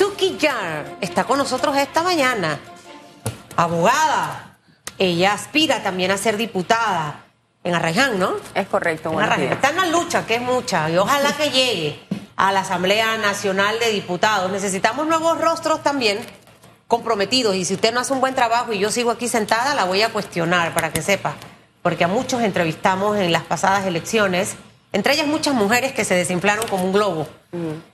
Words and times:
Suki 0.00 0.38
Yar 0.38 0.96
está 1.02 1.24
con 1.24 1.36
nosotros 1.36 1.76
esta 1.76 2.02
mañana. 2.02 2.58
Abogada. 3.54 4.56
Ella 4.96 5.34
aspira 5.34 5.82
también 5.82 6.10
a 6.10 6.16
ser 6.16 6.38
diputada 6.38 7.26
en 7.62 7.74
Arraiján, 7.74 8.18
¿no? 8.18 8.32
Es 8.54 8.66
correcto, 8.66 9.12
En 9.12 9.20
Arraiján. 9.20 9.52
Está 9.52 9.68
en 9.68 9.76
la 9.76 9.86
lucha, 9.88 10.24
que 10.24 10.36
es 10.36 10.40
mucha, 10.40 10.88
y 10.88 10.96
ojalá 10.96 11.34
que 11.34 11.50
llegue 11.50 12.00
a 12.34 12.50
la 12.50 12.60
Asamblea 12.60 13.18
Nacional 13.18 13.78
de 13.78 13.90
Diputados. 13.90 14.50
Necesitamos 14.50 15.06
nuevos 15.06 15.38
rostros 15.38 15.82
también 15.82 16.18
comprometidos, 16.88 17.54
y 17.54 17.66
si 17.66 17.74
usted 17.74 17.92
no 17.92 18.00
hace 18.00 18.14
un 18.14 18.22
buen 18.22 18.34
trabajo 18.34 18.72
y 18.72 18.78
yo 18.78 18.90
sigo 18.90 19.10
aquí 19.10 19.28
sentada, 19.28 19.74
la 19.74 19.84
voy 19.84 20.00
a 20.00 20.08
cuestionar 20.14 20.72
para 20.72 20.94
que 20.94 21.02
sepa, 21.02 21.34
porque 21.82 22.04
a 22.04 22.08
muchos 22.08 22.40
entrevistamos 22.40 23.18
en 23.18 23.32
las 23.32 23.42
pasadas 23.42 23.84
elecciones, 23.84 24.54
entre 24.94 25.12
ellas 25.12 25.26
muchas 25.26 25.52
mujeres 25.52 25.92
que 25.92 26.06
se 26.06 26.14
desinflaron 26.14 26.66
como 26.68 26.84
un 26.84 26.92
globo, 26.94 27.28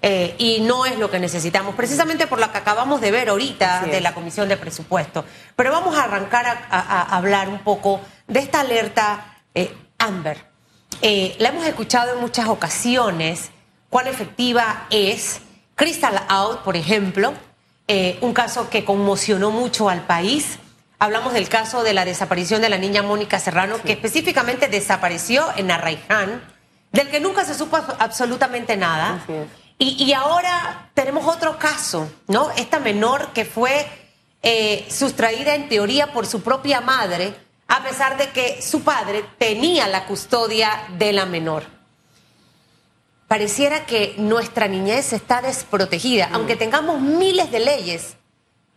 Eh, 0.02 0.34
y 0.38 0.61
no 0.61 0.84
es 0.84 0.98
lo 0.98 1.11
que 1.11 1.18
necesitamos, 1.18 1.75
precisamente 1.75 2.27
por 2.27 2.39
lo 2.39 2.52
que 2.52 2.59
acabamos 2.59 3.00
de 3.00 3.11
ver 3.11 3.30
ahorita 3.30 3.82
de 3.86 4.00
la 4.03 4.12
Comisión 4.12 4.48
de 4.48 4.57
Presupuesto. 4.58 5.25
Pero 5.57 5.72
vamos 5.72 5.96
a 5.96 6.04
arrancar 6.04 6.46
a, 6.46 6.67
a- 6.71 7.03
a 7.03 7.17
hablar 7.17 7.48
un 7.48 7.61
poco 7.61 8.00
de 8.26 8.40
esta 8.40 8.61
alerta 8.61 9.39
eh, 9.54 9.75
Amber. 9.98 10.45
Eh, 11.00 11.36
la 11.39 11.48
hemos 11.48 11.67
escuchado 11.67 12.12
en 12.14 12.21
muchas 12.21 12.48
ocasiones, 12.48 13.50
cuán 13.89 14.07
efectiva 14.08 14.86
es. 14.90 15.40
Crystal 15.75 16.23
Out, 16.29 16.61
por 16.61 16.76
ejemplo, 16.76 17.32
eh, 17.89 18.18
un 18.23 18.32
caso 18.34 18.68
que 18.70 18.84
conmocionó 18.84 19.50
mucho 19.50 19.89
al 19.90 20.03
país. 20.07 20.59
Hablamos 20.98 21.34
del 21.34 21.48
caso 21.50 21.82
de 21.82 21.93
la 21.93 22.04
desaparición 22.07 22.62
de 22.62 22.70
la 22.70 22.79
niña 22.79 23.03
Mónica 23.03 23.39
Serrano, 23.39 23.76
que 23.84 23.93
específicamente 23.93 24.68
desapareció 24.68 25.46
en 25.57 25.70
Arraiján, 25.70 26.43
del 26.93 27.08
que 27.11 27.21
nunca 27.21 27.45
se 27.45 27.54
supo 27.54 27.76
absolutamente 27.99 28.76
nada. 28.76 29.21
Así 29.22 29.32
es. 29.32 29.49
Y, 29.79 30.04
y 30.04 30.13
ahora 30.14 30.90
tenemos 30.95 31.26
otro 31.26 31.59
caso, 31.59 32.11
¿no? 32.28 32.50
Esta 32.53 32.78
menor 32.81 33.33
que 33.34 33.45
fue 33.45 33.86
eh, 34.42 34.86
sustraída 34.91 35.55
en 35.55 35.69
teoría 35.69 36.12
por 36.12 36.27
su 36.27 36.42
propia 36.42 36.81
madre, 36.81 37.34
a 37.69 37.83
pesar 37.83 38.17
de 38.17 38.31
que 38.31 38.62
su 38.62 38.83
padre 38.83 39.25
tenía 39.39 39.87
la 39.89 40.07
custodia 40.07 40.70
de 40.97 41.12
la 41.12 41.27
menor. 41.27 41.64
Pareciera 43.29 43.87
que 43.87 44.14
nuestra 44.19 44.69
niñez 44.69 45.12
está 45.12 45.42
desprotegida, 45.42 46.29
aunque 46.33 46.55
tengamos 46.55 47.01
miles 47.01 47.51
de 47.51 47.59
leyes. 47.61 48.17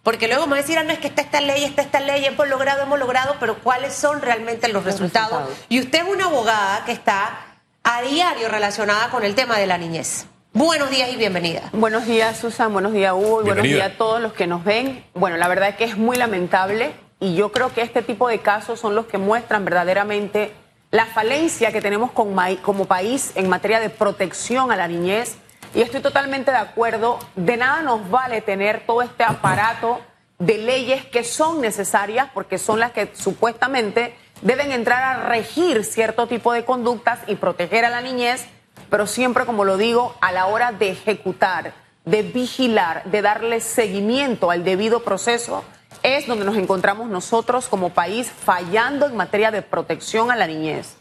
Porque 0.01 0.27
luego 0.27 0.47
me 0.47 0.57
decir, 0.57 0.77
ah, 0.79 0.83
no 0.83 0.91
es 0.91 0.99
que 0.99 1.07
está 1.07 1.21
esta 1.21 1.39
ley, 1.39 1.63
está 1.65 1.81
esta 1.83 1.99
ley, 1.99 2.25
hemos 2.25 2.47
logrado, 2.47 2.81
hemos 2.81 2.97
logrado, 2.97 3.35
pero 3.39 3.59
¿cuáles 3.59 3.93
son 3.93 4.21
realmente 4.21 4.67
los, 4.67 4.75
Los 4.83 4.85
resultados? 4.85 5.31
resultados. 5.41 5.65
Y 5.69 5.79
usted 5.81 5.99
es 5.99 6.09
una 6.11 6.25
abogada 6.25 6.83
que 6.85 6.93
está 6.93 7.48
a 7.91 8.03
diario 8.03 8.49
relacionada 8.49 9.09
con 9.09 9.23
el 9.23 9.33
tema 9.33 9.57
de 9.57 9.65
la 9.65 9.79
niñez. 9.79 10.27
Buenos 10.53 10.91
días 10.91 11.09
y 11.11 11.15
bienvenida. 11.15 11.71
Buenos 11.73 12.05
días, 12.05 12.37
Susan. 12.37 12.71
Buenos 12.71 12.93
días, 12.93 13.13
Hugo. 13.13 13.41
Y 13.41 13.45
buenos 13.45 13.63
días 13.63 13.93
a 13.93 13.97
todos 13.97 14.21
los 14.21 14.31
que 14.33 14.45
nos 14.45 14.63
ven. 14.63 15.03
Bueno, 15.15 15.37
la 15.37 15.47
verdad 15.47 15.69
es 15.69 15.75
que 15.75 15.85
es 15.85 15.97
muy 15.97 16.15
lamentable 16.15 16.91
y 17.19 17.33
yo 17.33 17.51
creo 17.51 17.73
que 17.73 17.81
este 17.81 18.03
tipo 18.03 18.27
de 18.27 18.41
casos 18.41 18.79
son 18.79 18.93
los 18.93 19.07
que 19.07 19.17
muestran 19.17 19.65
verdaderamente 19.65 20.53
la 20.91 21.07
falencia 21.07 21.71
que 21.71 21.81
tenemos 21.81 22.11
como 22.11 22.85
país 22.85 23.31
en 23.33 23.49
materia 23.49 23.79
de 23.79 23.89
protección 23.89 24.71
a 24.71 24.75
la 24.75 24.87
niñez. 24.87 25.37
Y 25.73 25.81
estoy 25.81 26.01
totalmente 26.01 26.51
de 26.51 26.57
acuerdo. 26.57 27.17
De 27.35 27.57
nada 27.57 27.81
nos 27.81 28.07
vale 28.11 28.41
tener 28.41 28.85
todo 28.85 29.01
este 29.01 29.23
aparato 29.23 29.99
de 30.37 30.59
leyes 30.59 31.05
que 31.05 31.23
son 31.23 31.59
necesarias 31.59 32.29
porque 32.35 32.59
son 32.59 32.79
las 32.79 32.91
que 32.91 33.09
supuestamente 33.13 34.15
deben 34.41 34.71
entrar 34.71 35.03
a 35.03 35.29
regir 35.29 35.83
cierto 35.83 36.27
tipo 36.27 36.53
de 36.53 36.65
conductas 36.65 37.19
y 37.27 37.35
proteger 37.35 37.85
a 37.85 37.89
la 37.89 38.01
niñez 38.01 38.47
pero 38.89 39.07
siempre, 39.07 39.45
como 39.45 39.65
lo 39.65 39.77
digo, 39.77 40.15
a 40.21 40.31
la 40.31 40.47
hora 40.47 40.71
de 40.71 40.89
ejecutar, 40.89 41.73
de 42.05 42.23
vigilar, 42.23 43.03
de 43.05 43.21
darle 43.21 43.59
seguimiento 43.59 44.51
al 44.51 44.63
debido 44.63 45.03
proceso, 45.03 45.63
es 46.01 46.27
donde 46.27 46.45
nos 46.45 46.57
encontramos 46.57 47.09
nosotros 47.09 47.67
como 47.67 47.89
país 47.89 48.29
fallando 48.31 49.05
en 49.05 49.15
materia 49.15 49.51
de 49.51 49.61
protección 49.61 50.31
a 50.31 50.35
la 50.35 50.47
niñez. 50.47 50.95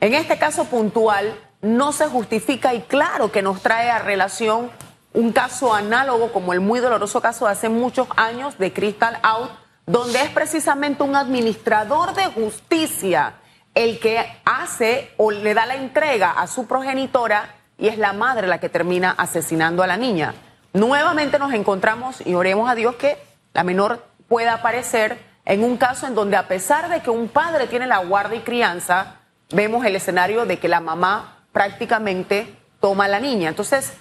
En 0.00 0.14
este 0.14 0.38
caso 0.38 0.64
puntual, 0.66 1.34
no 1.60 1.92
se 1.92 2.06
justifica 2.06 2.74
y 2.74 2.82
claro 2.82 3.32
que 3.32 3.42
nos 3.42 3.62
trae 3.62 3.90
a 3.90 3.98
relación 3.98 4.70
un 5.12 5.32
caso 5.32 5.72
análogo 5.72 6.32
como 6.32 6.52
el 6.52 6.60
muy 6.60 6.80
doloroso 6.80 7.20
caso 7.20 7.46
de 7.46 7.52
hace 7.52 7.68
muchos 7.68 8.08
años 8.16 8.58
de 8.58 8.72
Crystal 8.72 9.18
Out, 9.22 9.50
donde 9.86 10.22
es 10.22 10.30
precisamente 10.30 11.02
un 11.02 11.16
administrador 11.16 12.14
de 12.14 12.26
justicia 12.26 13.34
el 13.74 13.98
que 13.98 14.24
hace 14.44 15.12
o 15.16 15.30
le 15.30 15.52
da 15.52 15.66
la 15.66 15.76
entrega 15.76 16.30
a 16.30 16.46
su 16.46 16.66
progenitora 16.66 17.54
y 17.76 17.88
es 17.88 17.98
la 17.98 18.12
madre 18.12 18.46
la 18.46 18.60
que 18.60 18.68
termina 18.68 19.10
asesinando 19.10 19.82
a 19.82 19.86
la 19.86 19.96
niña. 19.96 20.34
Nuevamente 20.72 21.38
nos 21.38 21.52
encontramos 21.52 22.24
y 22.24 22.34
oremos 22.34 22.70
a 22.70 22.74
Dios 22.74 22.96
que 22.96 23.18
la 23.52 23.64
menor 23.64 24.04
pueda 24.28 24.54
aparecer 24.54 25.18
en 25.44 25.62
un 25.62 25.76
caso 25.76 26.06
en 26.06 26.14
donde 26.14 26.36
a 26.36 26.48
pesar 26.48 26.88
de 26.88 27.00
que 27.00 27.10
un 27.10 27.28
padre 27.28 27.66
tiene 27.66 27.86
la 27.86 27.98
guardia 27.98 28.38
y 28.38 28.42
crianza, 28.42 29.16
vemos 29.50 29.84
el 29.84 29.96
escenario 29.96 30.46
de 30.46 30.58
que 30.58 30.68
la 30.68 30.80
mamá 30.80 31.44
prácticamente 31.52 32.56
toma 32.80 33.04
a 33.04 33.08
la 33.08 33.20
niña. 33.20 33.50
Entonces, 33.50 33.92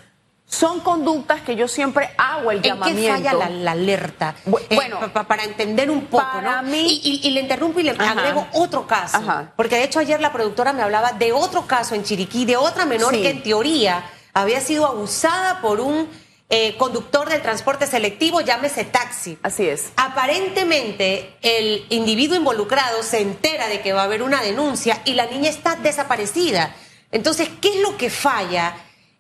son 0.48 0.82
conductas 0.82 1.42
que 1.42 1.56
yo 1.56 1.68
siempre 1.68 2.12
hago 2.18 2.52
el 2.52 2.58
¿En 2.58 2.62
qué 2.64 2.70
llamamiento. 2.70 3.14
falla 3.14 3.34
la, 3.34 3.50
la 3.50 3.72
alerta? 3.72 4.36
Eh, 4.46 4.76
bueno, 4.76 5.00
pa- 5.00 5.08
pa- 5.14 5.24
para 5.28 5.44
entender 5.44 5.90
un 5.90 6.06
poco, 6.06 6.24
para 6.32 6.62
¿no? 6.62 6.70
mí- 6.70 7.02
Y, 7.04 7.22
y- 7.24 7.28
y 7.28 7.32
le 7.32 7.42
interrumpo 7.42 7.80
y 7.80 7.84
le 7.84 7.92
Ajá. 7.92 8.12
agrego 8.12 8.48
otro 8.54 8.86
caso. 8.86 9.18
Ajá. 9.18 9.52
Porque 9.56 9.78
de 9.78 9.84
hecho 9.84 10.00
ayer 10.00 10.20
la 10.22 10.32
productora 10.32 10.72
me 10.74 10.84
hablaba 10.84 11.14
de 11.14 11.32
otro 11.34 11.66
caso 11.66 11.96
en 11.96 12.04
Chiriquí, 12.04 12.46
de 12.46 12.56
otra 12.58 12.86
menor 12.86 13.14
Sí. 13.16 13.22
que 13.24 13.30
en 13.32 13.42
teoría 13.44 14.04
había 14.34 14.62
sido 14.62 14.86
abusada 14.86 15.60
por 15.62 15.80
un 15.80 16.08
eh, 16.50 16.76
conductor 16.78 17.30
del 17.30 17.42
transporte 17.42 17.88
selectivo, 17.88 18.42
llámese 18.42 18.84
taxi. 18.84 19.40
Así 19.42 19.68
es. 19.68 19.92
Aparentemente, 19.96 21.34
el 21.42 21.86
individuo 21.90 22.36
involucrado 22.38 23.02
se 23.02 23.22
entera 23.22 23.68
de 23.70 23.82
que 23.82 23.92
va 23.94 24.02
a 24.02 24.04
haber 24.04 24.22
una 24.22 24.42
denuncia 24.42 25.02
y 25.06 25.14
la 25.14 25.26
niña 25.26 25.50
está 25.50 25.76
desaparecida. 25.78 26.76
Entonces, 27.12 27.50
¿qué 27.62 27.70
es 27.70 27.76
lo 27.82 27.98
que 27.98 28.10
falla? 28.12 28.76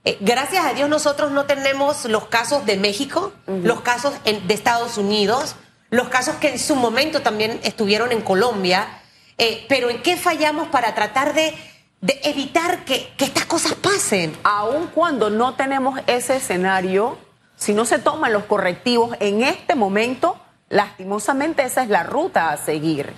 Eh, 0.05 0.17
gracias 0.19 0.65
a 0.65 0.73
Dios 0.73 0.89
nosotros 0.89 1.31
no 1.31 1.45
tenemos 1.45 2.05
los 2.05 2.25
casos 2.27 2.65
de 2.65 2.75
México, 2.77 3.31
los 3.47 3.81
casos 3.81 4.13
en- 4.25 4.45
de 4.47 4.53
Estados 4.53 4.97
Unidos, 4.97 5.55
los 5.89 6.09
casos 6.09 6.35
que 6.35 6.49
en 6.49 6.59
su 6.59 6.75
momento 6.75 7.21
también 7.21 7.59
estuvieron 7.63 8.11
en 8.11 8.21
Colombia, 8.21 8.99
Eh, 9.39 9.65
pero 9.67 9.89
¿en 9.89 9.99
qué 10.03 10.15
fallamos 10.15 10.67
para 10.67 10.93
tratar 10.93 11.33
de, 11.33 11.55
de 12.01 12.19
evitar 12.23 12.85
que, 12.85 13.11
que 13.17 13.25
estas 13.25 13.45
cosas 13.45 13.73
pasen? 13.73 14.37
aun 14.43 14.87
cuando 14.93 15.31
no 15.31 15.55
tenemos 15.55 15.99
ese 16.05 16.35
escenario, 16.35 17.17
si 17.55 17.73
no 17.73 17.83
se 17.85 17.97
toman 17.97 18.31
los 18.31 18.43
correctivos 18.43 19.17
en 19.19 19.41
este 19.41 19.73
momento, 19.73 20.37
lastimosamente 20.69 21.63
esa 21.63 21.81
es 21.81 21.89
la 21.89 22.03
ruta 22.03 22.51
a 22.51 22.57
seguir. 22.57 23.11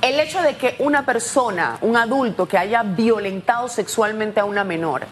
El 0.00 0.20
hecho 0.20 0.40
de 0.40 0.56
que 0.56 0.76
una 0.78 1.04
persona, 1.04 1.78
un 1.80 1.96
adulto 1.96 2.46
que 2.46 2.58
haya 2.58 2.84
violentado 2.84 3.68
sexualmente 3.68 4.38
a 4.38 4.44
una 4.44 4.62
menor, 4.62 5.04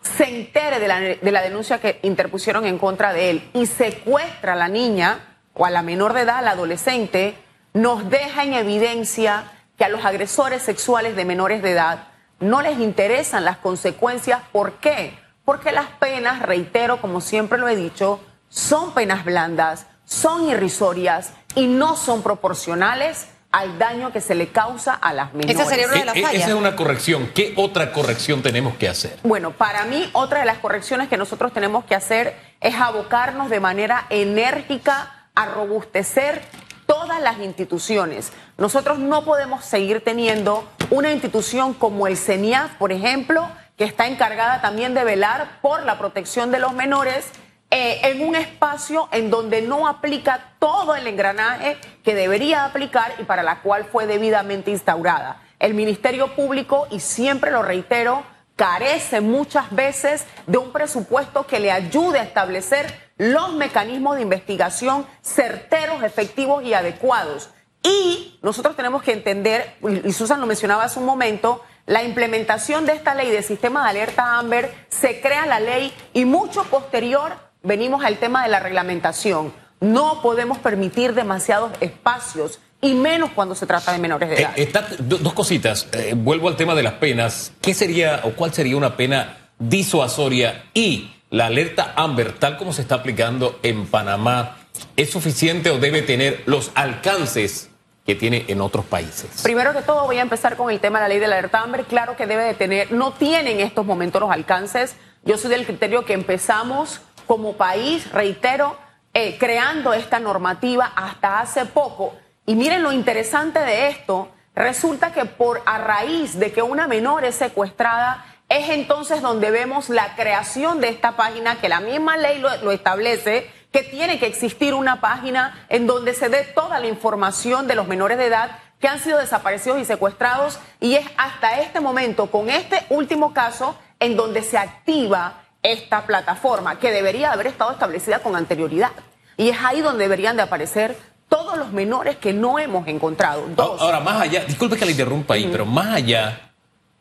se 0.00 0.24
entere 0.24 0.80
de 0.80 0.88
la, 0.88 1.00
de 1.00 1.30
la 1.30 1.42
denuncia 1.42 1.80
que 1.80 2.00
interpusieron 2.02 2.64
en 2.64 2.78
contra 2.78 3.12
de 3.12 3.30
él 3.30 3.50
y 3.52 3.66
secuestra 3.66 4.54
a 4.54 4.56
la 4.56 4.68
niña 4.68 5.36
o 5.54 5.66
a 5.66 5.70
la 5.70 5.82
menor 5.82 6.14
de 6.14 6.22
edad, 6.22 6.38
al 6.38 6.48
adolescente, 6.48 7.36
nos 7.74 8.08
deja 8.08 8.44
en 8.44 8.54
evidencia 8.54 9.44
que 9.76 9.84
a 9.84 9.88
los 9.88 10.04
agresores 10.04 10.62
sexuales 10.62 11.16
de 11.16 11.24
menores 11.24 11.62
de 11.62 11.72
edad 11.72 12.08
no 12.40 12.62
les 12.62 12.78
interesan 12.78 13.44
las 13.44 13.58
consecuencias. 13.58 14.42
¿Por 14.52 14.74
qué? 14.74 15.18
Porque 15.44 15.72
las 15.72 15.86
penas, 15.86 16.42
reitero, 16.42 17.00
como 17.00 17.20
siempre 17.20 17.58
lo 17.58 17.68
he 17.68 17.76
dicho, 17.76 18.20
son 18.48 18.94
penas 18.94 19.24
blandas, 19.24 19.86
son 20.04 20.48
irrisorias 20.48 21.32
y 21.54 21.66
no 21.66 21.96
son 21.96 22.22
proporcionales 22.22 23.28
al 23.52 23.78
daño 23.78 24.12
que 24.12 24.20
se 24.20 24.34
le 24.34 24.48
causa 24.48 24.94
a 24.94 25.12
las 25.12 25.32
menores. 25.32 25.56
Esa 25.56 25.68
sería 25.68 25.86
una 25.86 25.96
de 25.96 26.04
las 26.04 26.14
fallas. 26.14 26.34
Esa 26.34 26.48
es 26.48 26.54
una 26.54 26.76
corrección. 26.76 27.30
¿Qué 27.34 27.54
otra 27.56 27.92
corrección 27.92 28.42
tenemos 28.42 28.76
que 28.76 28.88
hacer? 28.88 29.18
Bueno, 29.22 29.50
para 29.50 29.84
mí 29.84 30.08
otra 30.12 30.40
de 30.40 30.46
las 30.46 30.58
correcciones 30.58 31.08
que 31.08 31.16
nosotros 31.16 31.52
tenemos 31.52 31.84
que 31.84 31.94
hacer 31.94 32.36
es 32.60 32.74
abocarnos 32.76 33.50
de 33.50 33.60
manera 33.60 34.06
enérgica 34.10 35.26
a 35.34 35.46
robustecer 35.46 36.42
todas 36.86 37.20
las 37.20 37.38
instituciones. 37.38 38.32
Nosotros 38.58 38.98
no 38.98 39.24
podemos 39.24 39.64
seguir 39.64 40.02
teniendo 40.02 40.68
una 40.90 41.12
institución 41.12 41.72
como 41.74 42.06
el 42.06 42.16
CENIAF, 42.16 42.74
por 42.74 42.92
ejemplo, 42.92 43.48
que 43.76 43.84
está 43.84 44.06
encargada 44.06 44.60
también 44.60 44.94
de 44.94 45.04
velar 45.04 45.60
por 45.62 45.84
la 45.84 45.98
protección 45.98 46.50
de 46.50 46.58
los 46.58 46.72
menores 46.74 47.26
eh, 47.70 48.00
en 48.02 48.26
un 48.26 48.34
espacio 48.34 49.08
en 49.12 49.30
donde 49.30 49.62
no 49.62 49.86
aplica 49.86 50.54
todo 50.58 50.96
el 50.96 51.06
engranaje 51.06 51.78
que 52.02 52.16
debería 52.16 52.64
aplicar 52.64 53.14
y 53.18 53.24
para 53.24 53.44
la 53.44 53.60
cual 53.60 53.84
fue 53.84 54.06
debidamente 54.06 54.72
instaurada. 54.72 55.40
El 55.60 55.74
Ministerio 55.74 56.34
Público, 56.34 56.88
y 56.90 56.98
siempre 56.98 57.52
lo 57.52 57.62
reitero, 57.62 58.24
carece 58.56 59.20
muchas 59.20 59.70
veces 59.70 60.26
de 60.46 60.58
un 60.58 60.72
presupuesto 60.72 61.46
que 61.46 61.60
le 61.60 61.70
ayude 61.70 62.18
a 62.18 62.24
establecer 62.24 62.92
los 63.16 63.52
mecanismos 63.54 64.16
de 64.16 64.22
investigación 64.22 65.06
certeros, 65.22 66.02
efectivos 66.02 66.64
y 66.64 66.74
adecuados. 66.74 67.50
Y 67.82 68.38
nosotros 68.42 68.76
tenemos 68.76 69.02
que 69.02 69.12
entender, 69.12 69.76
y 70.04 70.12
Susan 70.12 70.40
lo 70.40 70.46
mencionaba 70.46 70.84
hace 70.84 70.98
un 70.98 71.06
momento, 71.06 71.62
la 71.86 72.02
implementación 72.02 72.84
de 72.84 72.92
esta 72.94 73.14
ley 73.14 73.30
de 73.30 73.42
sistema 73.42 73.84
de 73.84 73.90
alerta 73.90 74.38
AMBER 74.38 74.86
se 74.88 75.20
crea 75.20 75.46
la 75.46 75.60
ley 75.60 75.94
y 76.12 76.24
mucho 76.24 76.64
posterior 76.64 77.49
venimos 77.62 78.04
al 78.04 78.18
tema 78.18 78.42
de 78.42 78.48
la 78.48 78.60
reglamentación. 78.60 79.52
No 79.80 80.20
podemos 80.22 80.58
permitir 80.58 81.14
demasiados 81.14 81.72
espacios 81.80 82.58
y 82.82 82.94
menos 82.94 83.30
cuando 83.34 83.54
se 83.54 83.66
trata 83.66 83.92
de 83.92 83.98
menores 83.98 84.28
de 84.30 84.36
Eh, 84.36 84.40
edad. 84.40 84.52
está- 84.56 84.86
do- 84.98 85.18
dos 85.18 85.32
cositas. 85.32 85.88
Eh, 85.92 86.14
vuelvo 86.16 86.48
al 86.48 86.56
tema 86.56 86.74
de 86.74 86.82
las 86.82 86.94
penas. 86.94 87.52
¿Qué 87.60 87.74
sería 87.74 88.20
o 88.24 88.30
cuál 88.32 88.52
sería 88.52 88.76
una 88.76 88.96
pena 88.96 89.36
disuasoria 89.58 90.64
y 90.74 91.12
la 91.30 91.46
alerta 91.46 91.92
Amber, 91.96 92.32
tal 92.38 92.56
como 92.56 92.72
se 92.72 92.82
está 92.82 92.96
aplicando 92.96 93.58
en 93.62 93.86
Panamá, 93.86 94.56
es 94.96 95.10
suficiente 95.10 95.70
o 95.70 95.78
debe 95.78 96.02
tener 96.02 96.42
los 96.46 96.70
alcances 96.74 97.68
que 98.06 98.14
tiene 98.14 98.44
en 98.48 98.60
otros 98.60 98.84
países? 98.86 99.42
Primero 99.42 99.72
que 99.72 99.82
todo 99.82 100.04
voy 100.06 100.18
a 100.18 100.22
empezar 100.22 100.56
con 100.56 100.70
el 100.70 100.80
tema 100.80 100.98
de 100.98 101.04
la 101.04 101.08
ley 101.10 101.18
de 101.18 101.28
la 101.28 101.36
alerta 101.38 101.60
Amber. 101.60 101.84
Claro 101.84 102.16
que 102.16 102.26
debe 102.26 102.44
de 102.44 102.54
tener, 102.54 102.92
no 102.92 103.12
tiene 103.12 103.52
en 103.52 103.60
estos 103.60 103.84
momentos 103.86 104.20
los 104.20 104.30
alcances. 104.30 104.96
Yo 105.24 105.36
soy 105.36 105.50
del 105.50 105.66
criterio 105.66 106.04
que 106.06 106.14
empezamos 106.14 107.00
como 107.30 107.52
país, 107.52 108.10
reitero, 108.10 108.76
eh, 109.14 109.36
creando 109.38 109.92
esta 109.92 110.18
normativa 110.18 110.90
hasta 110.96 111.38
hace 111.38 111.64
poco. 111.64 112.12
Y 112.44 112.56
miren 112.56 112.82
lo 112.82 112.90
interesante 112.90 113.60
de 113.60 113.86
esto, 113.86 114.32
resulta 114.56 115.12
que 115.12 115.26
por 115.26 115.62
a 115.64 115.78
raíz 115.78 116.40
de 116.40 116.50
que 116.50 116.60
una 116.60 116.88
menor 116.88 117.24
es 117.24 117.36
secuestrada, 117.36 118.26
es 118.48 118.70
entonces 118.70 119.22
donde 119.22 119.52
vemos 119.52 119.90
la 119.90 120.16
creación 120.16 120.80
de 120.80 120.88
esta 120.88 121.12
página, 121.12 121.60
que 121.60 121.68
la 121.68 121.78
misma 121.78 122.16
ley 122.16 122.40
lo, 122.40 122.48
lo 122.64 122.72
establece, 122.72 123.48
que 123.70 123.84
tiene 123.84 124.18
que 124.18 124.26
existir 124.26 124.74
una 124.74 125.00
página 125.00 125.66
en 125.68 125.86
donde 125.86 126.14
se 126.14 126.30
dé 126.30 126.42
toda 126.42 126.80
la 126.80 126.88
información 126.88 127.68
de 127.68 127.76
los 127.76 127.86
menores 127.86 128.18
de 128.18 128.26
edad 128.26 128.58
que 128.80 128.88
han 128.88 128.98
sido 128.98 129.18
desaparecidos 129.18 129.78
y 129.78 129.84
secuestrados. 129.84 130.58
Y 130.80 130.96
es 130.96 131.06
hasta 131.16 131.60
este 131.60 131.78
momento, 131.78 132.28
con 132.28 132.50
este 132.50 132.84
último 132.88 133.32
caso, 133.32 133.78
en 134.00 134.16
donde 134.16 134.42
se 134.42 134.58
activa 134.58 135.44
esta 135.62 136.06
plataforma, 136.06 136.78
que 136.78 136.90
debería 136.90 137.32
haber 137.32 137.46
estado 137.48 137.72
establecida 137.72 138.20
con 138.20 138.36
anterioridad. 138.36 138.92
Y 139.36 139.50
es 139.50 139.58
ahí 139.62 139.80
donde 139.80 140.04
deberían 140.04 140.36
de 140.36 140.42
aparecer 140.42 140.96
todos 141.28 141.56
los 141.56 141.72
menores 141.72 142.16
que 142.16 142.32
no 142.32 142.58
hemos 142.58 142.86
encontrado. 142.88 143.44
Dos. 143.54 143.80
Ahora, 143.80 144.00
más 144.00 144.20
allá, 144.20 144.44
disculpe 144.44 144.76
que 144.76 144.84
le 144.84 144.92
interrumpa 144.92 145.34
ahí, 145.34 145.48
pero 145.50 145.64
más 145.64 145.94
allá, 145.94 146.52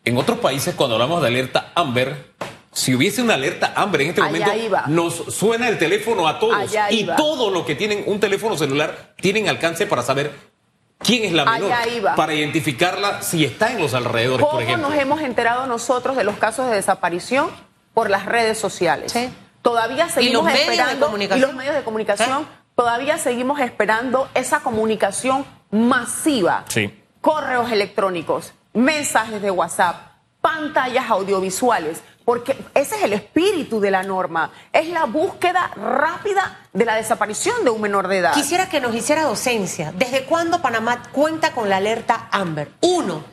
en 0.05 0.17
otros 0.17 0.39
países 0.39 0.75
cuando 0.75 0.95
hablamos 0.95 1.21
de 1.21 1.27
alerta 1.27 1.71
Amber, 1.75 2.33
si 2.71 2.93
hubiese 2.93 3.21
una 3.21 3.33
alerta 3.33 3.73
Amber 3.75 4.01
en 4.01 4.09
este 4.09 4.21
Allá 4.21 4.31
momento, 4.45 4.55
iba. 4.65 4.83
nos 4.87 5.15
suena 5.15 5.67
el 5.67 5.77
teléfono 5.79 6.27
a 6.27 6.37
todos 6.37 6.55
Allá 6.55 6.91
y 6.91 6.99
iba. 7.01 7.15
todos 7.15 7.51
los 7.51 7.65
que 7.65 7.75
tienen 7.75 8.03
un 8.05 8.19
teléfono 8.19 8.55
celular 8.57 9.13
tienen 9.19 9.49
alcance 9.49 9.87
para 9.87 10.03
saber 10.03 10.31
quién 10.99 11.23
es 11.25 11.31
la 11.33 11.45
menor, 11.45 11.71
iba. 11.95 12.15
para 12.15 12.33
identificarla 12.35 13.23
si 13.23 13.43
está 13.43 13.71
en 13.71 13.79
los 13.81 13.95
alrededores, 13.95 14.41
por 14.45 14.51
¿Cómo 14.51 14.61
ejemplo. 14.61 14.89
nos 14.89 14.97
hemos 14.99 15.21
enterado 15.21 15.65
nosotros 15.65 16.15
de 16.15 16.23
los 16.23 16.37
casos 16.37 16.69
de 16.69 16.75
desaparición? 16.75 17.49
Por 17.93 18.09
las 18.09 18.25
redes 18.25 18.57
sociales. 18.57 19.11
Sí. 19.11 19.29
Todavía 19.61 20.09
seguimos 20.09 20.45
los 20.45 20.53
medios 20.53 20.67
de 20.67 20.73
esperando. 20.73 21.17
Y 21.17 21.39
los 21.39 21.53
medios 21.53 21.75
de 21.75 21.83
comunicación. 21.83 22.47
Todavía 22.75 23.17
seguimos 23.17 23.59
esperando 23.59 24.29
esa 24.33 24.61
comunicación 24.61 25.45
masiva. 25.69 26.63
Sí. 26.69 26.95
Correos 27.19 27.71
electrónicos, 27.71 28.53
mensajes 28.73 29.41
de 29.41 29.51
WhatsApp, 29.51 30.13
pantallas 30.39 31.09
audiovisuales. 31.09 32.01
Porque 32.23 32.55
ese 32.75 32.95
es 32.95 33.03
el 33.03 33.13
espíritu 33.13 33.79
de 33.79 33.89
la 33.89 34.03
norma. 34.03 34.51
Es 34.71 34.87
la 34.89 35.05
búsqueda 35.05 35.71
rápida 35.75 36.59
de 36.71 36.85
la 36.85 36.93
desaparición 36.93 37.63
de 37.63 37.71
un 37.71 37.81
menor 37.81 38.07
de 38.07 38.19
edad. 38.19 38.33
Quisiera 38.35 38.69
que 38.69 38.79
nos 38.79 38.93
hiciera 38.93 39.23
docencia. 39.23 39.91
¿Desde 39.95 40.25
cuándo 40.25 40.61
Panamá 40.61 41.01
cuenta 41.11 41.53
con 41.53 41.69
la 41.69 41.77
alerta 41.77 42.27
Amber? 42.31 42.71
Uno, 42.81 43.23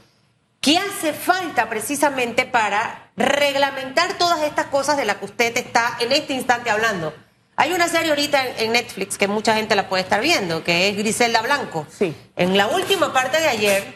¿qué 0.67 0.79
hace 0.79 1.13
falta 1.13 1.69
precisamente 1.69 2.45
para 2.45 3.13
reglamentar 3.17 4.19
todas 4.19 4.43
estas 4.43 4.67
cosas 4.67 4.97
de 4.97 5.05
las 5.05 5.19
que 5.19 5.27
usted 5.27 5.57
está 5.57 5.97
en 6.01 6.11
este 6.11 6.33
instante 6.33 6.71
hablando? 6.71 7.15
Hay 7.55 7.73
una 7.73 7.87
serie 7.87 8.11
ahorita 8.11 8.45
en, 8.59 8.73
Netflix 8.73 9.17
que 9.17 9.29
mucha 9.29 9.55
gente 9.55 9.77
la 9.77 9.89
puede 9.89 10.03
estar 10.03 10.21
viendo, 10.21 10.65
que 10.65 10.89
es 10.89 10.97
Griselda 10.97 11.41
Blanco. 11.41 11.87
Sí. 11.89 12.17
En 12.35 12.57
la 12.57 12.67
última 12.67 13.13
parte 13.13 13.39
de 13.39 13.47
ayer, 13.47 13.95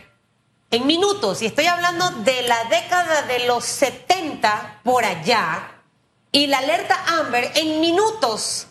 en 0.71 0.87
minutos, 0.87 1.43
y 1.43 1.47
estoy 1.47 1.67
hablando 1.67 2.09
de 2.23 2.43
la 2.43 2.63
década 2.71 3.23
de 3.23 3.47
los 3.47 3.65
70 3.65 4.83
por 4.85 5.05
allá, 5.05 5.73
y 6.31 6.47
la 6.47 6.59
alerta 6.59 6.97
Amber 7.19 7.51
en 7.57 7.81
minutos 7.81 8.69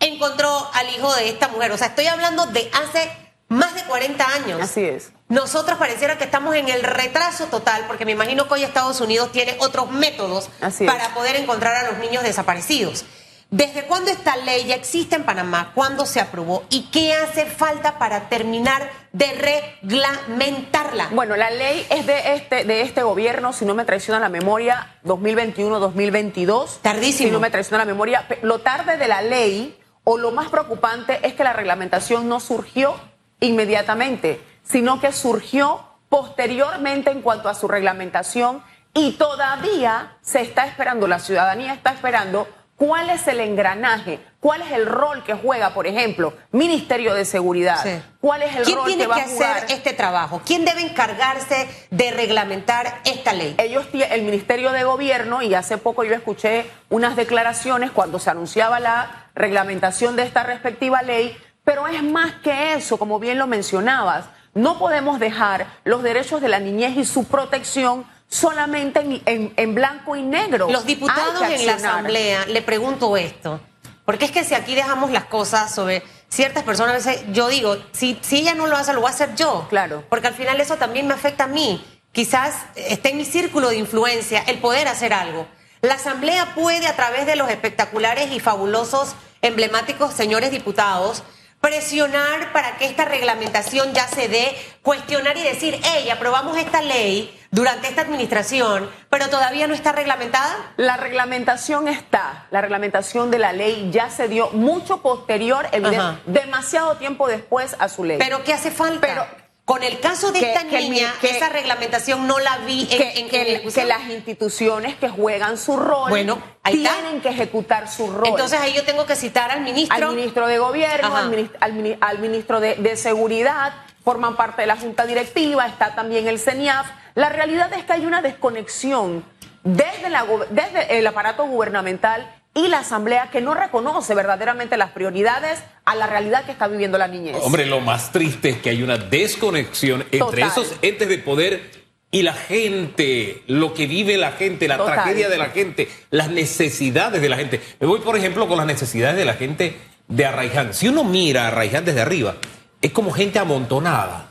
encontró 0.00 0.70
al 0.72 0.88
hijo 0.88 1.14
de 1.16 1.28
esta 1.28 1.48
mujer. 1.48 1.70
O 1.70 1.76
sea, 1.76 1.88
estoy 1.88 2.06
hablando 2.06 2.46
de 2.46 2.70
hace 2.72 3.12
más 3.48 3.74
de 3.74 3.84
40 3.84 4.26
años. 4.26 4.60
Así 4.62 4.82
es. 4.84 5.12
Nosotros 5.32 5.78
pareciera 5.78 6.18
que 6.18 6.24
estamos 6.24 6.54
en 6.56 6.68
el 6.68 6.82
retraso 6.82 7.46
total, 7.46 7.84
porque 7.86 8.04
me 8.04 8.12
imagino 8.12 8.46
que 8.46 8.52
hoy 8.52 8.64
Estados 8.64 9.00
Unidos 9.00 9.32
tiene 9.32 9.56
otros 9.60 9.90
métodos 9.90 10.50
para 10.86 11.14
poder 11.14 11.36
encontrar 11.36 11.74
a 11.74 11.90
los 11.90 11.98
niños 12.00 12.22
desaparecidos. 12.22 13.06
¿Desde 13.48 13.84
cuándo 13.84 14.10
esta 14.10 14.36
ley 14.36 14.66
ya 14.66 14.74
existe 14.74 15.16
en 15.16 15.24
Panamá? 15.24 15.72
¿Cuándo 15.74 16.04
se 16.04 16.20
aprobó? 16.20 16.64
¿Y 16.68 16.90
qué 16.90 17.14
hace 17.14 17.46
falta 17.46 17.98
para 17.98 18.28
terminar 18.28 18.90
de 19.12 19.70
reglamentarla? 19.80 21.08
Bueno, 21.12 21.34
la 21.34 21.50
ley 21.50 21.86
es 21.88 22.06
de 22.06 22.34
este, 22.34 22.64
de 22.64 22.82
este 22.82 23.02
gobierno, 23.02 23.54
si 23.54 23.64
no 23.64 23.72
me 23.72 23.86
traiciona 23.86 24.20
la 24.20 24.28
memoria, 24.28 24.98
2021-2022. 25.06 26.80
Tardísimo. 26.82 27.28
Si 27.28 27.32
no 27.32 27.40
me 27.40 27.48
traiciona 27.48 27.78
la 27.78 27.90
memoria. 27.90 28.26
Lo 28.42 28.58
tarde 28.58 28.98
de 28.98 29.08
la 29.08 29.22
ley, 29.22 29.80
o 30.04 30.18
lo 30.18 30.30
más 30.30 30.50
preocupante, 30.50 31.20
es 31.22 31.32
que 31.32 31.42
la 31.42 31.54
reglamentación 31.54 32.28
no 32.28 32.38
surgió 32.38 33.00
inmediatamente, 33.40 34.51
sino 34.64 35.00
que 35.00 35.12
surgió 35.12 35.80
posteriormente 36.08 37.10
en 37.10 37.22
cuanto 37.22 37.48
a 37.48 37.54
su 37.54 37.68
reglamentación 37.68 38.62
y 38.94 39.12
todavía 39.12 40.16
se 40.20 40.42
está 40.42 40.66
esperando, 40.66 41.06
la 41.06 41.18
ciudadanía 41.18 41.72
está 41.72 41.92
esperando 41.92 42.46
cuál 42.76 43.10
es 43.10 43.26
el 43.28 43.40
engranaje, 43.40 44.18
cuál 44.40 44.60
es 44.62 44.72
el 44.72 44.86
rol 44.86 45.22
que 45.24 45.34
juega, 45.34 45.72
por 45.72 45.86
ejemplo, 45.86 46.34
Ministerio 46.50 47.14
de 47.14 47.24
Seguridad, 47.24 47.80
Sí. 47.82 48.02
cuál 48.20 48.42
es 48.42 48.54
el 48.56 48.64
¿Quién 48.64 48.76
rol 48.76 48.86
tiene 48.86 49.02
que 49.04 49.08
va 49.08 49.14
que 49.14 49.20
a 49.22 49.28
jugar. 49.28 49.56
hacer 49.58 49.70
este 49.70 49.92
trabajo? 49.92 50.42
¿Quién 50.44 50.64
debe 50.64 50.82
encargarse 50.82 51.68
de 51.90 52.10
reglamentar 52.10 53.00
esta 53.04 53.32
ley? 53.32 53.54
ellos 53.58 53.86
el 53.92 54.22
Ministerio 54.22 54.72
de 54.72 54.84
Gobierno 54.84 55.42
y 55.42 55.54
hace 55.54 55.78
poco 55.78 56.02
yo 56.04 56.12
escuché 56.14 56.68
unas 56.90 57.14
declaraciones 57.16 57.90
cuando 57.92 58.18
se 58.18 58.30
anunciaba 58.30 58.80
la 58.80 59.28
reglamentación 59.34 60.16
de 60.16 60.24
esta 60.24 60.42
respectiva 60.42 61.02
ley, 61.02 61.36
pero 61.64 61.86
es 61.86 62.02
más 62.02 62.32
que 62.42 62.74
eso, 62.74 62.98
como 62.98 63.18
bien 63.20 63.38
lo 63.38 63.46
mencionabas, 63.46 64.24
no 64.54 64.78
podemos 64.78 65.18
dejar 65.18 65.66
los 65.84 66.02
derechos 66.02 66.40
de 66.40 66.48
la 66.48 66.58
niñez 66.60 66.96
y 66.96 67.04
su 67.04 67.24
protección 67.24 68.04
solamente 68.28 69.00
en, 69.00 69.22
en- 69.26 69.54
en 69.56 69.74
blanco 69.74 70.16
y 70.16 70.22
negro. 70.22 70.68
Los 70.70 70.86
diputados 70.86 71.42
en 71.42 71.66
la 71.66 71.74
asamblea, 71.74 72.46
le 72.46 72.62
pregunto 72.62 73.16
esto, 73.16 73.60
porque 74.04 74.24
es 74.26 74.30
que 74.30 74.44
si 74.44 74.54
aquí 74.54 74.74
dejamos 74.74 75.10
las 75.10 75.24
cosas 75.24 75.74
sobre 75.74 76.02
ciertas 76.28 76.62
personas, 76.64 77.06
a 77.06 77.10
veces 77.10 77.24
yo 77.32 77.48
digo, 77.48 77.76
si, 77.92 78.18
si 78.22 78.38
ella 78.38 78.54
no 78.54 78.66
lo 78.66 78.76
hace, 78.76 78.92
lo 78.94 79.00
voy 79.00 79.10
a 79.10 79.14
hacer 79.14 79.34
yo. 79.34 79.66
Claro. 79.68 80.04
Porque 80.08 80.28
al 80.28 80.34
final 80.34 80.60
eso 80.60 80.76
también 80.76 81.06
me 81.06 81.14
afecta 81.14 81.44
a 81.44 81.48
mí. 81.48 81.84
Quizás 82.12 82.54
esté 82.74 83.10
en 83.10 83.16
mi 83.18 83.24
círculo 83.24 83.68
de 83.68 83.76
influencia 83.76 84.42
el 84.46 84.58
poder 84.58 84.88
hacer 84.88 85.12
algo. 85.14 85.46
La 85.82 85.94
asamblea 85.94 86.54
puede, 86.54 86.86
a 86.86 86.94
través 86.96 87.26
de 87.26 87.36
los 87.36 87.50
espectaculares 87.50 88.30
y 88.32 88.40
fabulosos, 88.40 89.14
emblemáticos 89.42 90.12
señores 90.14 90.50
diputados, 90.52 91.22
presionar 91.62 92.52
para 92.52 92.76
que 92.76 92.84
esta 92.84 93.04
reglamentación 93.06 93.94
ya 93.94 94.06
se 94.08 94.28
dé, 94.28 94.54
cuestionar 94.82 95.36
y 95.38 95.42
decir, 95.42 95.80
hey, 95.84 96.10
aprobamos 96.10 96.58
esta 96.58 96.82
ley 96.82 97.38
durante 97.52 97.86
esta 97.88 98.02
administración, 98.02 98.90
pero 99.08 99.28
todavía 99.30 99.66
no 99.68 99.74
está 99.74 99.92
reglamentada. 99.92 100.72
La 100.76 100.96
reglamentación 100.96 101.86
está, 101.88 102.46
la 102.50 102.60
reglamentación 102.60 103.30
de 103.30 103.38
la 103.38 103.52
ley 103.52 103.88
ya 103.92 104.10
se 104.10 104.26
dio 104.28 104.50
mucho 104.50 105.02
posterior, 105.02 105.66
evidente- 105.72 106.20
demasiado 106.26 106.96
tiempo 106.96 107.28
después 107.28 107.76
a 107.78 107.88
su 107.88 108.04
ley. 108.04 108.18
Pero 108.18 108.42
¿qué 108.42 108.52
hace 108.52 108.70
falta? 108.72 109.00
Pero- 109.06 109.41
con 109.72 109.82
el 109.82 110.00
caso 110.00 110.32
de 110.32 110.40
que- 110.40 110.52
esta 110.52 110.64
que 110.68 110.78
el 110.78 110.90
niña, 110.90 111.14
que- 111.20 111.30
esa 111.30 111.48
reglamentación 111.48 112.26
no 112.26 112.38
la 112.38 112.58
vi 112.58 112.82
en, 112.90 112.98
que, 112.98 113.10
en- 113.20 113.34
en 113.34 113.46
ejecución. 113.56 113.84
que 113.86 113.88
las 113.88 114.08
instituciones 114.10 114.96
que 114.96 115.08
juegan 115.08 115.56
su 115.56 115.76
rol 115.76 116.10
Bueno, 116.10 116.42
ahí 116.62 116.82
está. 116.84 116.94
tienen 117.00 117.20
que 117.20 117.30
ejecutar 117.30 117.88
su 117.90 118.10
rol. 118.12 118.26
Entonces 118.26 118.60
ahí 118.60 118.74
yo 118.74 118.84
tengo 118.84 119.06
que 119.06 119.16
citar 119.16 119.50
al 119.50 119.62
ministro. 119.62 120.08
al 120.08 120.14
ministro 120.14 120.46
de 120.46 120.58
gobierno, 120.58 121.16
al, 121.16 121.30
minis- 121.30 121.50
al 121.60 121.72
mini- 121.72 121.96
al 122.00 122.18
ministro 122.18 122.60
de, 122.60 122.74
de 122.74 122.96
seguridad, 122.96 123.72
forman 124.04 124.36
parte 124.36 124.62
de 124.62 124.66
la 124.66 124.76
junta 124.76 125.06
directiva, 125.06 125.66
está 125.66 125.94
también 125.94 126.26
el 126.28 126.38
CENIAF. 126.38 126.86
La 127.14 127.28
realidad 127.28 127.72
es 127.72 127.84
que 127.84 127.92
hay 127.94 128.04
una 128.04 128.20
desconexión 128.20 129.24
desde, 129.64 130.10
la 130.10 130.22
go- 130.22 130.44
desde 130.50 130.98
el 130.98 131.06
aparato 131.06 131.44
gubernamental 131.46 132.28
y 132.54 132.68
la 132.68 132.80
asamblea 132.80 133.30
que 133.30 133.40
no 133.40 133.54
reconoce 133.54 134.14
verdaderamente 134.14 134.76
las 134.76 134.90
prioridades 134.90 135.62
a 135.84 135.94
la 135.94 136.06
realidad 136.06 136.44
que 136.44 136.52
está 136.52 136.68
viviendo 136.68 136.98
la 136.98 137.08
niñez. 137.08 137.36
Hombre, 137.40 137.66
lo 137.66 137.80
más 137.80 138.12
triste 138.12 138.50
es 138.50 138.56
que 138.58 138.70
hay 138.70 138.82
una 138.82 138.98
desconexión 138.98 140.04
entre 140.10 140.42
esos 140.42 140.74
entes 140.82 141.08
de 141.08 141.18
poder 141.18 141.82
y 142.10 142.22
la 142.22 142.34
gente, 142.34 143.42
lo 143.46 143.72
que 143.72 143.86
vive 143.86 144.18
la 144.18 144.32
gente, 144.32 144.68
la 144.68 144.76
Total. 144.76 144.94
tragedia 144.94 145.30
de 145.30 145.38
la 145.38 145.48
gente, 145.48 145.88
las 146.10 146.30
necesidades 146.30 147.22
de 147.22 147.28
la 147.30 147.36
gente. 147.36 147.62
Me 147.80 147.86
voy, 147.86 148.00
por 148.00 148.18
ejemplo, 148.18 148.46
con 148.46 148.58
las 148.58 148.66
necesidades 148.66 149.16
de 149.16 149.24
la 149.24 149.32
gente 149.32 149.78
de 150.08 150.26
Arraiján. 150.26 150.74
Si 150.74 150.88
uno 150.88 151.04
mira 151.04 151.44
a 151.44 151.48
Arraiján 151.48 151.86
desde 151.86 152.02
arriba, 152.02 152.36
es 152.82 152.92
como 152.92 153.12
gente 153.12 153.38
amontonada. 153.38 154.28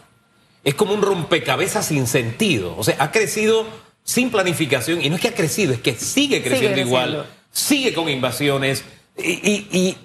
Es 0.64 0.76
como 0.76 0.94
un 0.94 1.02
rompecabezas 1.02 1.88
sin 1.88 2.06
sentido. 2.06 2.76
O 2.78 2.84
sea, 2.84 2.98
ha 3.00 3.12
crecido 3.12 3.66
sin 4.04 4.30
planificación. 4.30 5.02
Y 5.02 5.10
no 5.10 5.16
es 5.16 5.22
que 5.22 5.30
ha 5.30 5.34
crecido, 5.34 5.74
es 5.74 5.80
que 5.80 5.96
sigue 5.96 6.44
creciendo 6.44 6.76
creciendo. 6.76 6.82
igual. 6.82 7.26
Sigue 7.52 7.94
con 7.94 8.10
invasiones, 8.10 8.84
y, 9.18 9.98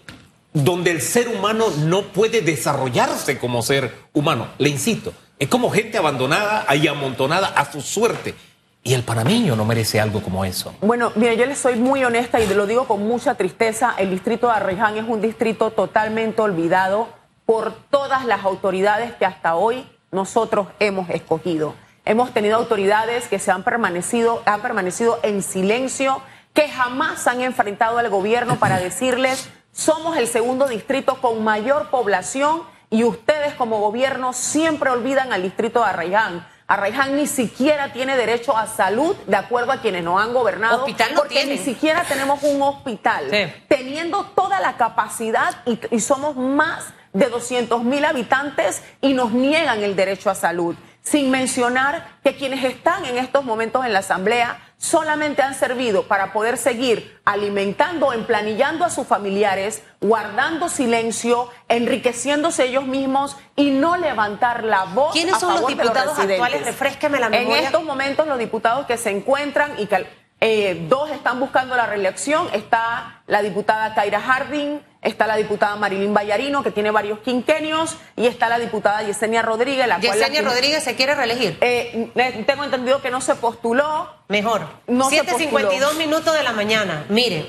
donde 0.52 0.90
el 0.90 1.02
ser 1.02 1.28
humano 1.28 1.66
no 1.84 2.02
puede 2.02 2.40
desarrollarse 2.40 3.38
como 3.38 3.62
ser 3.62 3.92
humano. 4.12 4.48
Le 4.58 4.70
insisto, 4.70 5.12
es 5.38 5.48
como 5.48 5.70
gente 5.70 5.98
abandonada 5.98 6.64
y 6.74 6.86
amontonada 6.86 7.48
a 7.48 7.70
su 7.70 7.82
suerte. 7.82 8.34
Y 8.82 8.94
el 8.94 9.02
panameño 9.02 9.56
no 9.56 9.64
merece 9.64 10.00
algo 10.00 10.22
como 10.22 10.44
eso. 10.44 10.72
Bueno, 10.80 11.12
mire, 11.16 11.36
yo 11.36 11.44
les 11.44 11.58
soy 11.58 11.74
muy 11.74 12.04
honesta 12.04 12.40
y 12.40 12.46
lo 12.46 12.66
digo 12.66 12.86
con 12.86 13.06
mucha 13.06 13.34
tristeza. 13.34 13.94
El 13.98 14.10
distrito 14.10 14.46
de 14.46 14.54
Arreján 14.54 14.96
es 14.96 15.04
un 15.06 15.20
distrito 15.20 15.72
totalmente 15.72 16.40
olvidado 16.40 17.08
por 17.44 17.74
todas 17.90 18.24
las 18.24 18.44
autoridades 18.44 19.12
que 19.14 19.26
hasta 19.26 19.56
hoy 19.56 19.84
nosotros 20.12 20.68
hemos 20.78 21.10
escogido. 21.10 21.74
Hemos 22.04 22.32
tenido 22.32 22.56
autoridades 22.56 23.26
que 23.26 23.40
se 23.40 23.50
han 23.50 23.64
permanecido, 23.64 24.40
han 24.46 24.62
permanecido 24.62 25.18
en 25.24 25.42
silencio, 25.42 26.22
que 26.56 26.68
jamás 26.70 27.26
han 27.28 27.42
enfrentado 27.42 27.98
al 27.98 28.08
gobierno 28.08 28.56
para 28.56 28.78
decirles, 28.78 29.48
somos 29.72 30.16
el 30.16 30.26
segundo 30.26 30.66
distrito 30.66 31.20
con 31.20 31.44
mayor 31.44 31.90
población 31.90 32.62
y 32.88 33.04
ustedes 33.04 33.52
como 33.54 33.78
gobierno 33.78 34.32
siempre 34.32 34.88
olvidan 34.88 35.34
al 35.34 35.42
distrito 35.42 35.80
de 35.80 35.86
Arraiján. 35.90 36.48
Arraiján 36.66 37.14
ni 37.14 37.26
siquiera 37.26 37.92
tiene 37.92 38.16
derecho 38.16 38.56
a 38.56 38.66
salud, 38.66 39.14
de 39.26 39.36
acuerdo 39.36 39.70
a 39.70 39.80
quienes 39.82 40.02
nos 40.02 40.20
han 40.20 40.32
gobernado, 40.32 40.78
Hospital 40.84 41.10
no 41.14 41.20
porque 41.20 41.44
ni 41.44 41.58
siquiera 41.58 42.04
tenemos 42.08 42.42
un 42.42 42.60
hospital, 42.62 43.26
Sí. 43.30 43.52
teniendo 43.68 44.24
toda 44.34 44.58
la 44.58 44.76
capacidad 44.78 45.62
y, 45.66 45.78
y 45.94 46.00
somos 46.00 46.36
más 46.36 46.86
de 47.12 47.26
200 47.26 47.84
mil 47.84 48.04
habitantes 48.04 48.82
y 49.00 49.12
nos 49.12 49.30
niegan 49.30 49.82
el 49.84 49.94
derecho 49.94 50.30
a 50.30 50.34
salud. 50.34 50.74
Sin 51.06 51.30
mencionar 51.30 52.18
que 52.24 52.34
quienes 52.34 52.64
están 52.64 53.04
en 53.04 53.16
estos 53.16 53.44
momentos 53.44 53.86
en 53.86 53.92
la 53.92 54.00
Asamblea 54.00 54.60
solamente 54.76 55.40
han 55.40 55.54
servido 55.54 56.08
para 56.08 56.32
poder 56.32 56.58
seguir 56.58 57.20
alimentando, 57.24 58.12
emplanillando 58.12 58.84
a 58.84 58.90
sus 58.90 59.06
familiares, 59.06 59.84
guardando 60.00 60.68
silencio, 60.68 61.48
enriqueciéndose 61.68 62.64
ellos 62.64 62.86
mismos 62.86 63.36
y 63.54 63.70
no 63.70 63.96
levantar 63.96 64.64
la 64.64 64.82
voz. 64.82 65.12
¿Quiénes 65.12 65.36
a 65.36 65.38
son 65.38 65.52
los 65.54 65.68
de 65.68 65.74
diputados 65.74 66.16
residentes. 66.16 66.40
actuales? 66.42 66.66
Refrésqueme 66.66 67.20
la 67.20 67.26
En 67.26 67.32
memoria. 67.32 67.62
estos 67.62 67.84
momentos 67.84 68.26
los 68.26 68.38
diputados 68.38 68.86
que 68.86 68.96
se 68.96 69.10
encuentran 69.10 69.78
y 69.78 69.86
que 69.86 70.08
eh, 70.40 70.86
dos 70.88 71.10
están 71.10 71.40
buscando 71.40 71.76
la 71.76 71.86
reelección, 71.86 72.48
está 72.52 73.22
la 73.26 73.42
diputada 73.42 73.94
Kaira 73.94 74.20
Harding, 74.20 74.78
está 75.02 75.26
la 75.26 75.36
diputada 75.36 75.76
Marilyn 75.76 76.12
Ballarino, 76.12 76.62
que 76.62 76.70
tiene 76.70 76.90
varios 76.90 77.20
quinquenios, 77.20 77.96
y 78.16 78.26
está 78.26 78.48
la 78.48 78.58
diputada 78.58 79.02
Yesenia 79.02 79.40
Rodríguez, 79.42 79.86
la 79.88 79.98
cual... 79.98 80.18
Yesenia 80.18 80.42
la- 80.42 80.50
Rodríguez 80.50 80.84
se 80.84 80.94
quiere 80.94 81.14
reelegir. 81.14 81.56
Eh, 81.60 82.10
eh, 82.14 82.44
tengo 82.46 82.64
entendido 82.64 83.00
que 83.00 83.10
no 83.10 83.20
se 83.20 83.34
postuló. 83.36 84.08
Mejor. 84.28 84.66
No 84.86 85.08
se 85.08 85.22
7.52 85.22 85.94
minutos 85.96 86.34
de 86.34 86.42
la 86.42 86.52
mañana. 86.52 87.06
Mire. 87.08 87.46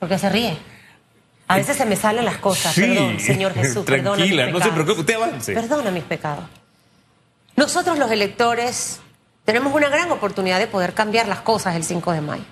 Porque 0.00 0.18
se 0.18 0.28
ríe. 0.28 0.56
A 1.46 1.56
veces 1.56 1.76
se 1.76 1.84
me 1.86 1.94
salen 1.96 2.24
las 2.24 2.38
cosas. 2.38 2.74
Perdón, 2.74 3.20
Señor 3.20 3.52
Jesús. 3.54 3.84
perdona 3.84 4.16
mis 4.16 4.34
Tranquila, 4.34 4.46
no 4.58 4.64
se 4.64 4.70
preocupe, 4.72 5.00
usted 5.00 5.14
avance. 5.14 5.52
Perdona 5.54 5.90
mis 5.90 6.04
pecados. 6.04 6.44
Nosotros 7.56 7.98
los 7.98 8.10
electores 8.10 9.00
tenemos 9.44 9.74
una 9.74 9.88
gran 9.88 10.10
oportunidad 10.10 10.58
de 10.58 10.66
poder 10.66 10.94
cambiar 10.94 11.28
las 11.28 11.40
cosas 11.40 11.76
el 11.76 11.84
5 11.84 12.12
de 12.12 12.20
mayo. 12.20 12.44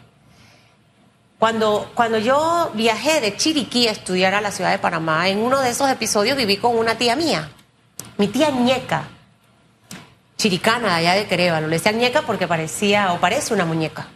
Cuando, 1.39 1.91
cuando 1.95 2.19
yo 2.19 2.71
viajé 2.75 3.21
de 3.21 3.37
Chiriquí 3.37 3.89
a 3.89 3.93
estudiar 3.93 4.35
a 4.35 4.41
la 4.41 4.53
ciudad 4.53 4.71
de 4.71 4.79
Panamá, 4.79 5.29
en 5.29 5.39
uno 5.39 5.59
de 5.61 5.71
esos 5.71 5.91
episodios 5.91 6.37
viví 6.37 6.59
con 6.59 6.77
una 6.77 6.97
tía 6.97 7.17
mía, 7.17 7.51
mi 8.17 8.29
tía 8.29 8.51
Ñeca, 8.51 9.09
chiricana 10.37 10.97
allá 10.97 11.15
de 11.15 11.27
Querévalo. 11.27 11.67
Le 11.67 11.77
decían 11.77 11.99
Ñeca 11.99 12.23
porque 12.23 12.47
parecía 12.47 13.13
o 13.13 13.19
parece 13.19 13.55
una 13.55 13.65
muñeca. 13.65 14.09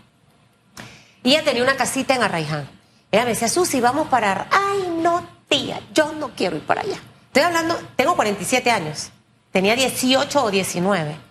Y 1.22 1.30
ella 1.30 1.44
tenía 1.44 1.62
una 1.62 1.76
casita 1.76 2.14
en 2.14 2.22
Arraiján. 2.22 2.68
Ella 3.10 3.24
me 3.24 3.30
decía, 3.30 3.48
Susi, 3.48 3.80
vamos 3.80 4.08
para... 4.08 4.32
Ar-". 4.32 4.48
Ay, 4.50 4.88
no, 5.02 5.26
tía, 5.48 5.80
yo 5.92 6.12
no 6.12 6.30
quiero 6.30 6.56
ir 6.56 6.62
para 6.62 6.82
allá. 6.82 6.98
Estoy 7.26 7.42
hablando, 7.42 7.76
tengo 7.96 8.14
47 8.14 8.70
años. 8.70 9.10
Tenía 9.50 9.74
18 9.74 10.44
o 10.44 10.50
19. 10.50 11.25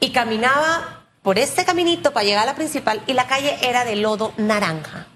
Y 0.00 0.12
caminaba 0.12 1.04
por 1.22 1.38
ese 1.38 1.64
caminito 1.64 2.12
para 2.12 2.24
llegar 2.24 2.42
a 2.44 2.46
la 2.46 2.54
principal 2.54 3.02
y 3.06 3.12
la 3.12 3.26
calle 3.26 3.58
era 3.62 3.84
de 3.84 3.96
lodo 3.96 4.32
naranja. 4.36 5.06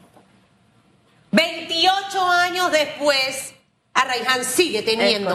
28 1.31 2.23
años 2.31 2.71
después, 2.73 3.55
Arraiján 3.95 4.45
sigue 4.45 4.83
teniendo 4.83 5.31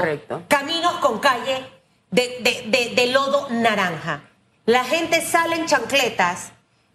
caminos 0.47 0.93
con 0.97 1.19
calle 1.19 1.65
de, 2.11 2.37
de- 2.41 2.63
de- 2.67 2.93
de 2.95 3.07
lodo 3.07 3.47
naranja. 3.49 4.21
La 4.65 4.83
gente 4.83 5.25
sale 5.25 5.55
en 5.55 5.65
chancletas, 5.65 6.51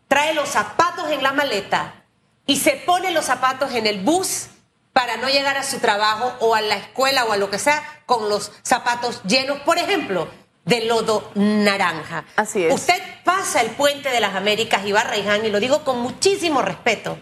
trae 0.08 0.34
los 0.34 0.48
zapatos 0.48 1.10
en 1.10 1.22
la 1.22 1.32
maleta 1.32 2.04
y 2.46 2.58
se 2.58 2.72
pone 2.72 3.10
los 3.12 3.24
zapatos 3.24 3.72
en 3.72 3.86
el 3.86 4.00
bus 4.02 4.48
para 4.92 5.16
no 5.16 5.28
llegar 5.28 5.56
a 5.56 5.62
su 5.62 5.78
trabajo 5.78 6.34
o 6.40 6.54
a 6.54 6.60
la 6.60 6.76
escuela 6.76 7.24
o 7.24 7.32
a 7.32 7.36
lo 7.38 7.48
que 7.50 7.58
sea 7.58 7.82
con 8.04 8.28
los 8.28 8.52
zapatos 8.62 9.22
llenos, 9.24 9.58
por 9.60 9.78
ejemplo, 9.78 10.28
de 10.64 10.84
lodo 10.84 11.30
naranja. 11.34 12.24
Así 12.36 12.64
es. 12.64 12.74
Usted 12.74 13.00
pasa 13.24 13.60
el 13.60 13.70
puente 13.70 14.10
de 14.10 14.20
las 14.20 14.34
Américas 14.34 14.82
y 14.84 14.92
va 14.92 15.00
a 15.00 15.02
Arraiján, 15.02 15.44
y 15.44 15.50
lo 15.50 15.60
digo 15.60 15.84
con 15.84 16.00
muchísimo 16.00 16.62
respeto, 16.62 17.18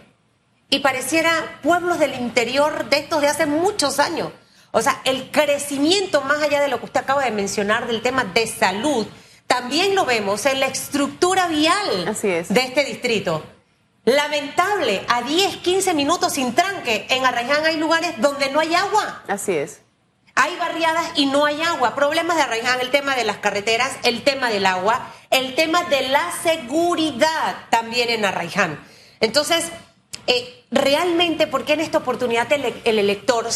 y 0.69 0.79
pareciera 0.79 1.59
pueblos 1.63 1.99
del 1.99 2.15
interior 2.15 2.89
de 2.89 2.97
estos 2.99 3.21
de 3.21 3.27
hace 3.27 3.45
muchos 3.45 3.99
años. 3.99 4.31
O 4.71 4.81
sea, 4.81 5.01
el 5.03 5.31
crecimiento 5.31 6.21
más 6.21 6.41
allá 6.41 6.61
de 6.61 6.69
lo 6.69 6.79
que 6.79 6.85
usted 6.85 7.01
acaba 7.01 7.23
de 7.25 7.31
mencionar 7.31 7.87
del 7.87 8.01
tema 8.01 8.23
de 8.23 8.47
salud, 8.47 9.05
también 9.47 9.95
lo 9.95 10.05
vemos 10.05 10.45
en 10.45 10.61
la 10.61 10.67
estructura 10.67 11.47
vial 11.47 12.07
Así 12.07 12.29
es. 12.29 12.47
de 12.49 12.61
este 12.61 12.85
distrito. 12.85 13.43
Lamentable, 14.05 15.05
a 15.09 15.21
10, 15.23 15.57
15 15.57 15.93
minutos 15.93 16.33
sin 16.33 16.55
tranque, 16.55 17.05
en 17.09 17.25
Arraiján 17.25 17.65
hay 17.65 17.77
lugares 17.77 18.13
donde 18.19 18.49
no 18.49 18.59
hay 18.61 18.73
agua. 18.73 19.23
Así 19.27 19.51
es. 19.51 19.81
Hay 20.41 20.55
barriadas 20.57 21.11
y 21.13 21.27
no 21.27 21.45
hay 21.45 21.61
agua. 21.61 21.93
Problemas 21.93 22.35
de 22.35 22.41
Arraiján, 22.41 22.81
el 22.81 22.89
tema 22.89 23.15
de 23.15 23.23
las 23.23 23.37
carreteras, 23.37 23.91
el 24.01 24.23
tema 24.23 24.49
del 24.49 24.65
agua, 24.65 25.13
el 25.29 25.53
tema 25.53 25.83
de 25.83 26.09
la 26.09 26.31
seguridad 26.41 27.67
también 27.69 28.09
en 28.09 28.25
Arraiján. 28.25 28.83
Entonces, 29.19 29.65
eh, 30.25 30.65
realmente, 30.71 31.45
¿por 31.45 31.63
qué 31.63 31.73
en 31.73 31.81
esta 31.81 31.99
oportunidad 31.99 32.51
el, 32.53 32.73
el 32.83 32.97
elector 32.97 33.49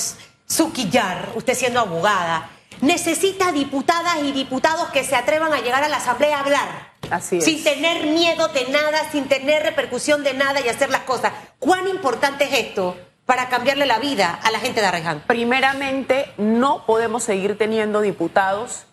Suquillar, 0.45 1.31
usted 1.33 1.55
siendo 1.55 1.79
abogada, 1.79 2.51
necesita 2.81 3.51
diputadas 3.51 4.17
y 4.23 4.31
diputados 4.31 4.89
que 4.89 5.03
se 5.03 5.15
atrevan 5.15 5.53
a 5.53 5.61
llegar 5.61 5.83
a 5.83 5.89
la 5.89 5.97
Asamblea 5.97 6.37
a 6.37 6.41
hablar? 6.41 6.93
Así 7.09 7.37
es. 7.37 7.45
Sin 7.45 7.63
tener 7.63 8.05
miedo 8.05 8.49
de 8.49 8.65
nada, 8.65 9.09
sin 9.11 9.27
tener 9.27 9.63
repercusión 9.63 10.23
de 10.23 10.35
nada 10.35 10.61
y 10.61 10.69
hacer 10.69 10.91
las 10.91 11.01
cosas. 11.01 11.33
¿Cuán 11.57 11.87
importante 11.87 12.43
es 12.43 12.67
esto 12.67 12.95
para 13.25 13.49
cambiarle 13.49 13.85
la 13.85 13.99
vida 13.99 14.39
a 14.43 14.51
la 14.51 14.59
gente 14.59 14.81
de 14.81 14.87
Arraiján? 14.87 15.23
Primeramente, 15.27 16.31
no 16.37 16.85
podemos 16.85 17.23
seguir 17.23 17.57
teniendo 17.57 18.01
diputados 18.01 18.85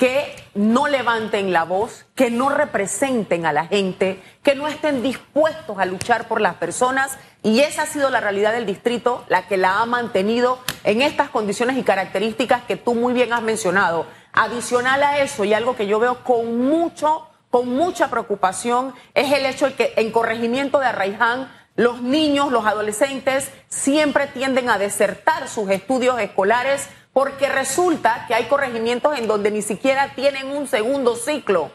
que 0.00 0.34
no 0.54 0.88
levanten 0.88 1.52
la 1.52 1.64
voz, 1.64 2.06
que 2.14 2.30
no 2.30 2.48
representen 2.48 3.44
a 3.44 3.52
la 3.52 3.66
gente, 3.66 4.22
que 4.42 4.54
no 4.54 4.66
estén 4.66 5.02
dispuestos 5.02 5.78
a 5.78 5.84
luchar 5.84 6.26
por 6.26 6.40
las 6.40 6.54
personas. 6.54 7.18
Y 7.42 7.60
esa 7.60 7.82
ha 7.82 7.86
sido 7.86 8.08
la 8.08 8.18
realidad 8.18 8.52
del 8.52 8.64
distrito, 8.64 9.26
la 9.28 9.46
que 9.46 9.58
la 9.58 9.80
ha 9.80 9.84
mantenido 9.84 10.58
en 10.84 11.02
estas 11.02 11.28
condiciones 11.28 11.76
y 11.76 11.82
características 11.82 12.62
que 12.62 12.76
tú 12.76 12.94
muy 12.94 13.12
bien 13.12 13.34
has 13.34 13.42
mencionado. 13.42 14.06
Adicional 14.32 15.02
a 15.02 15.18
eso, 15.18 15.44
y 15.44 15.52
algo 15.52 15.76
que 15.76 15.86
yo 15.86 15.98
veo 15.98 16.24
con 16.24 16.56
mucho, 16.56 17.28
con 17.50 17.68
mucha 17.68 18.08
preocupación, 18.08 18.94
es 19.12 19.30
el 19.30 19.44
hecho 19.44 19.66
de 19.66 19.74
que 19.74 19.92
en 19.96 20.12
corregimiento 20.12 20.78
de 20.78 20.86
Arraiján 20.86 21.52
los 21.80 22.02
niños, 22.02 22.52
los 22.52 22.66
adolescentes 22.66 23.50
siempre 23.70 24.26
tienden 24.26 24.68
a 24.68 24.76
desertar 24.76 25.48
sus 25.48 25.70
estudios 25.70 26.20
escolares 26.20 26.90
porque 27.14 27.48
resulta 27.48 28.26
que 28.28 28.34
hay 28.34 28.44
corregimientos 28.48 29.18
en 29.18 29.26
donde 29.26 29.50
ni 29.50 29.62
siquiera 29.62 30.12
tienen 30.14 30.48
un 30.48 30.68
segundo 30.68 31.16
ciclo. 31.16 31.72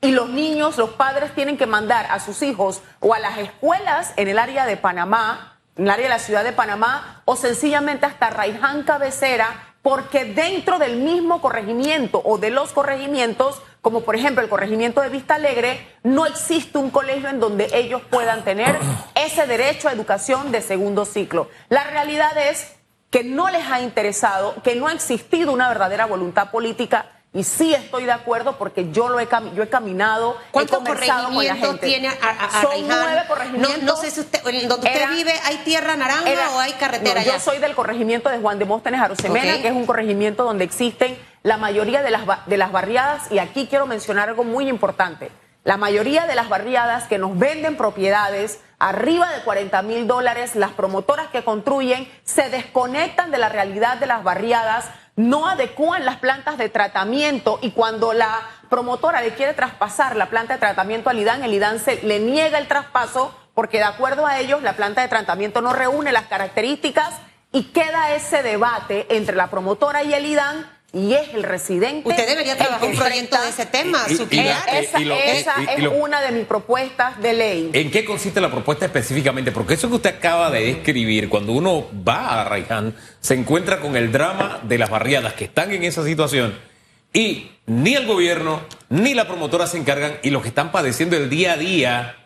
Y 0.00 0.12
los 0.12 0.28
niños, 0.28 0.78
los 0.78 0.90
padres 0.90 1.34
tienen 1.34 1.58
que 1.58 1.66
mandar 1.66 2.06
a 2.12 2.20
sus 2.20 2.42
hijos 2.42 2.80
o 3.00 3.12
a 3.12 3.18
las 3.18 3.38
escuelas 3.38 4.12
en 4.14 4.28
el 4.28 4.38
área 4.38 4.66
de 4.66 4.76
Panamá, 4.76 5.58
en 5.74 5.86
el 5.86 5.90
área 5.90 6.04
de 6.04 6.10
la 6.10 6.20
ciudad 6.20 6.44
de 6.44 6.52
Panamá, 6.52 7.22
o 7.24 7.34
sencillamente 7.34 8.06
hasta 8.06 8.30
Raiján 8.30 8.84
Cabecera, 8.84 9.74
porque 9.82 10.26
dentro 10.26 10.78
del 10.78 10.98
mismo 10.98 11.42
corregimiento 11.42 12.22
o 12.24 12.38
de 12.38 12.50
los 12.50 12.70
corregimientos, 12.70 13.60
como 13.80 14.02
por 14.02 14.16
ejemplo 14.16 14.42
el 14.42 14.48
corregimiento 14.48 15.00
de 15.00 15.08
Vista 15.08 15.36
Alegre, 15.36 15.86
no 16.02 16.26
existe 16.26 16.78
un 16.78 16.90
colegio 16.90 17.28
en 17.28 17.40
donde 17.40 17.68
ellos 17.72 18.02
puedan 18.10 18.44
tener 18.44 18.78
ese 19.14 19.46
derecho 19.46 19.88
a 19.88 19.92
educación 19.92 20.52
de 20.52 20.60
segundo 20.60 21.04
ciclo. 21.04 21.48
La 21.68 21.84
realidad 21.84 22.36
es 22.36 22.74
que 23.10 23.24
no 23.24 23.48
les 23.50 23.66
ha 23.68 23.80
interesado, 23.80 24.54
que 24.62 24.76
no 24.76 24.86
ha 24.86 24.92
existido 24.92 25.52
una 25.52 25.68
verdadera 25.68 26.06
voluntad 26.06 26.50
política. 26.50 27.06
Y 27.32 27.44
sí 27.44 27.72
estoy 27.72 28.06
de 28.06 28.12
acuerdo 28.12 28.58
porque 28.58 28.90
yo 28.90 29.08
lo 29.08 29.20
he, 29.20 29.28
yo 29.54 29.62
he 29.62 29.68
caminado, 29.68 30.36
¿Cuántos 30.50 30.78
conversado 30.78 31.28
con 31.28 31.44
la 31.44 31.52
corregimientos 31.52 31.70
gente. 31.70 31.86
tiene 31.86 32.08
a, 32.08 32.60
Son 32.60 32.88
nueve 32.88 33.22
corregimientos. 33.28 33.82
no 33.82 33.96
sé 33.96 34.10
si 34.10 34.20
usted, 34.20 34.42
donde 34.42 34.88
usted 34.88 35.10
vive, 35.10 35.32
¿hay 35.44 35.58
tierra 35.58 35.94
naranja 35.94 36.50
o 36.54 36.58
hay 36.58 36.72
carretera 36.72 37.22
yo 37.22 37.38
soy 37.38 37.58
del 37.58 37.76
corregimiento 37.76 38.28
de 38.30 38.38
Juan 38.38 38.58
de 38.58 38.64
Móstenes 38.64 39.00
Arosemena, 39.00 39.62
que 39.62 39.68
es 39.68 39.74
un 39.74 39.86
corregimiento 39.86 40.42
donde 40.42 40.64
existen 40.64 41.16
la 41.44 41.56
mayoría 41.56 42.02
de 42.02 42.10
las, 42.10 42.22
de 42.46 42.56
las 42.56 42.72
barriadas, 42.72 43.30
y 43.30 43.38
aquí 43.38 43.66
quiero 43.68 43.86
mencionar 43.86 44.28
algo 44.28 44.42
muy 44.42 44.68
importante. 44.68 45.30
La 45.62 45.76
mayoría 45.76 46.26
de 46.26 46.34
las 46.34 46.48
barriadas 46.48 47.04
que 47.04 47.18
nos 47.18 47.38
venden 47.38 47.76
propiedades 47.76 48.60
arriba 48.78 49.30
de 49.30 49.42
40 49.42 49.82
mil 49.82 50.06
dólares, 50.06 50.56
las 50.56 50.70
promotoras 50.72 51.28
que 51.28 51.44
construyen 51.44 52.10
se 52.24 52.48
desconectan 52.48 53.30
de 53.30 53.38
la 53.38 53.50
realidad 53.50 53.98
de 53.98 54.06
las 54.06 54.24
barriadas, 54.24 54.86
no 55.20 55.46
adecúan 55.46 56.04
las 56.04 56.16
plantas 56.16 56.56
de 56.56 56.68
tratamiento 56.68 57.58
y 57.60 57.72
cuando 57.72 58.12
la 58.12 58.40
promotora 58.70 59.20
le 59.20 59.34
quiere 59.34 59.52
traspasar 59.52 60.16
la 60.16 60.30
planta 60.30 60.54
de 60.54 60.60
tratamiento 60.60 61.10
al 61.10 61.18
IDAN, 61.18 61.44
el 61.44 61.52
IDAN 61.52 61.78
se 61.78 62.02
le 62.02 62.20
niega 62.20 62.58
el 62.58 62.68
traspaso 62.68 63.34
porque 63.54 63.78
de 63.78 63.84
acuerdo 63.84 64.26
a 64.26 64.38
ellos 64.38 64.62
la 64.62 64.74
planta 64.74 65.02
de 65.02 65.08
tratamiento 65.08 65.60
no 65.60 65.72
reúne 65.74 66.12
las 66.12 66.26
características 66.26 67.10
y 67.52 67.64
queda 67.64 68.14
ese 68.14 68.42
debate 68.42 69.06
entre 69.10 69.36
la 69.36 69.48
promotora 69.48 70.02
y 70.02 70.14
el 70.14 70.24
IDAN 70.24 70.66
y 70.92 71.14
es 71.14 71.34
el 71.34 71.42
residente. 71.42 72.08
Usted 72.08 72.26
debería 72.26 72.56
trabajar 72.56 72.88
un 72.88 72.96
proyecto 72.96 73.40
de 73.40 73.48
ese 73.48 73.66
tema, 73.66 74.04
y, 74.08 74.14
esa, 74.14 75.62
es 75.76 75.86
una 75.86 76.20
de 76.20 76.32
mis 76.32 76.46
propuestas 76.46 77.20
de 77.20 77.32
ley. 77.32 77.70
¿En 77.72 77.90
qué 77.90 78.04
consiste 78.04 78.40
la 78.40 78.50
propuesta 78.50 78.86
específicamente? 78.86 79.52
Porque 79.52 79.74
eso 79.74 79.88
que 79.88 79.96
usted 79.96 80.16
acaba 80.16 80.50
de 80.50 80.64
describir, 80.64 81.28
cuando 81.28 81.52
uno 81.52 81.86
va 82.06 82.40
a 82.40 82.44
Raiján, 82.44 82.94
se 83.20 83.34
encuentra 83.34 83.80
con 83.80 83.96
el 83.96 84.10
drama 84.10 84.60
de 84.64 84.78
las 84.78 84.90
barriadas 84.90 85.34
que 85.34 85.44
están 85.44 85.72
en 85.72 85.84
esa 85.84 86.04
situación 86.04 86.58
y 87.12 87.50
ni 87.66 87.94
el 87.94 88.06
gobierno 88.06 88.60
ni 88.88 89.14
la 89.14 89.26
promotora 89.26 89.66
se 89.66 89.78
encargan 89.78 90.18
y 90.22 90.30
los 90.30 90.42
que 90.42 90.48
están 90.48 90.72
padeciendo 90.72 91.16
el 91.16 91.30
día 91.30 91.54
a 91.54 91.56
día 91.56 92.16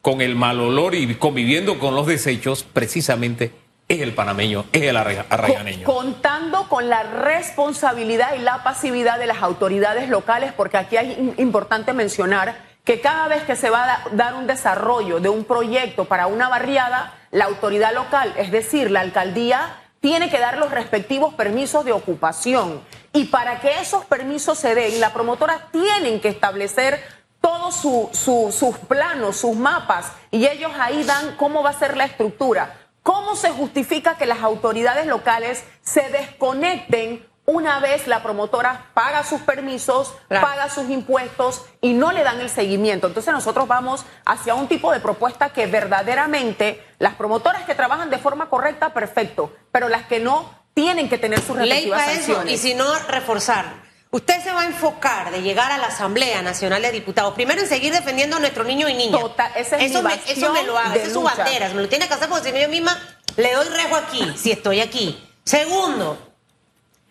con 0.00 0.20
el 0.20 0.34
mal 0.34 0.60
olor 0.60 0.94
y 0.94 1.14
conviviendo 1.14 1.78
con 1.78 1.94
los 1.94 2.06
desechos, 2.06 2.64
precisamente 2.64 3.52
el 4.00 4.14
panameño, 4.14 4.64
es 4.72 4.82
el 4.82 4.96
arraiganeño. 4.96 5.84
Contando 5.84 6.68
con 6.68 6.88
la 6.88 7.02
responsabilidad 7.02 8.34
y 8.34 8.40
la 8.40 8.62
pasividad 8.62 9.18
de 9.18 9.26
las 9.26 9.42
autoridades 9.42 10.08
locales, 10.08 10.52
porque 10.52 10.78
aquí 10.78 10.96
hay 10.96 11.34
importante 11.36 11.92
mencionar 11.92 12.56
que 12.84 13.00
cada 13.00 13.28
vez 13.28 13.42
que 13.44 13.54
se 13.54 13.70
va 13.70 13.84
a 13.84 14.04
dar 14.12 14.34
un 14.34 14.46
desarrollo 14.46 15.20
de 15.20 15.28
un 15.28 15.44
proyecto 15.44 16.06
para 16.06 16.26
una 16.26 16.48
barriada, 16.48 17.14
la 17.30 17.44
autoridad 17.44 17.94
local, 17.94 18.34
es 18.36 18.50
decir, 18.50 18.90
la 18.90 19.00
alcaldía, 19.00 19.76
tiene 20.00 20.30
que 20.30 20.40
dar 20.40 20.58
los 20.58 20.72
respectivos 20.72 21.34
permisos 21.34 21.84
de 21.84 21.92
ocupación. 21.92 22.82
Y 23.12 23.26
para 23.26 23.60
que 23.60 23.78
esos 23.80 24.04
permisos 24.06 24.58
se 24.58 24.74
den, 24.74 24.98
la 25.00 25.12
promotora 25.12 25.68
tienen 25.70 26.20
que 26.20 26.28
establecer 26.28 27.00
todos 27.40 27.74
sus 27.74 28.76
planos, 28.88 29.36
sus 29.36 29.54
mapas, 29.54 30.12
y 30.30 30.46
ellos 30.46 30.72
ahí 30.78 31.04
dan 31.04 31.36
cómo 31.36 31.62
va 31.62 31.70
a 31.70 31.78
ser 31.78 31.96
la 31.96 32.04
estructura. 32.04 32.78
¿Cómo 33.02 33.34
se 33.34 33.50
justifica 33.50 34.16
que 34.16 34.26
las 34.26 34.42
autoridades 34.42 35.06
locales 35.06 35.64
se 35.82 36.08
desconecten 36.10 37.26
una 37.44 37.80
vez 37.80 38.06
la 38.06 38.22
promotora 38.22 38.90
paga 38.94 39.24
sus 39.24 39.40
permisos, 39.40 40.14
paga 40.28 40.70
sus 40.70 40.88
impuestos 40.88 41.64
y 41.80 41.94
no 41.94 42.12
le 42.12 42.22
dan 42.22 42.40
el 42.40 42.48
seguimiento? 42.48 43.08
Entonces 43.08 43.32
nosotros 43.32 43.66
vamos 43.66 44.04
hacia 44.24 44.54
un 44.54 44.68
tipo 44.68 44.92
de 44.92 45.00
propuesta 45.00 45.50
que 45.50 45.66
verdaderamente 45.66 46.84
las 47.00 47.14
promotoras 47.14 47.64
que 47.64 47.74
trabajan 47.74 48.10
de 48.10 48.18
forma 48.18 48.48
correcta, 48.48 48.94
perfecto, 48.94 49.52
pero 49.72 49.88
las 49.88 50.06
que 50.06 50.20
no 50.20 50.62
tienen 50.74 51.08
que 51.08 51.18
tener 51.18 51.40
sus 51.40 51.56
respectivas 51.56 52.06
Ley 52.06 52.16
Eso, 52.18 52.46
y 52.46 52.56
si 52.56 52.74
no, 52.74 52.94
reforzar. 53.08 53.91
Usted 54.14 54.42
se 54.44 54.52
va 54.52 54.60
a 54.60 54.66
enfocar 54.66 55.30
de 55.30 55.40
llegar 55.40 55.72
a 55.72 55.78
la 55.78 55.86
Asamblea 55.86 56.42
Nacional 56.42 56.82
de 56.82 56.92
Diputados, 56.92 57.32
primero 57.32 57.62
en 57.62 57.66
seguir 57.66 57.94
defendiendo 57.94 58.36
a 58.36 58.40
nuestros 58.40 58.66
niños 58.66 58.90
y 58.90 58.92
niñas. 58.92 59.18
Total, 59.18 59.50
esa 59.56 59.78
es 59.78 59.90
eso, 59.90 60.02
mi 60.02 60.08
me, 60.08 60.20
eso 60.30 60.52
me 60.52 60.64
lo 60.64 60.76
haga, 60.76 60.94
esa 60.96 61.06
es 61.06 61.12
su 61.14 61.22
bandera, 61.22 61.70
me 61.70 61.80
lo 61.80 61.88
tiene 61.88 62.06
que 62.06 62.12
hacer 62.12 62.28
porque 62.28 62.52
si 62.52 62.60
yo 62.60 62.68
misma 62.68 62.94
le 63.38 63.54
doy 63.54 63.66
rejo 63.70 63.96
aquí, 63.96 64.30
si 64.36 64.52
estoy 64.52 64.80
aquí. 64.80 65.18
Segundo, 65.46 66.34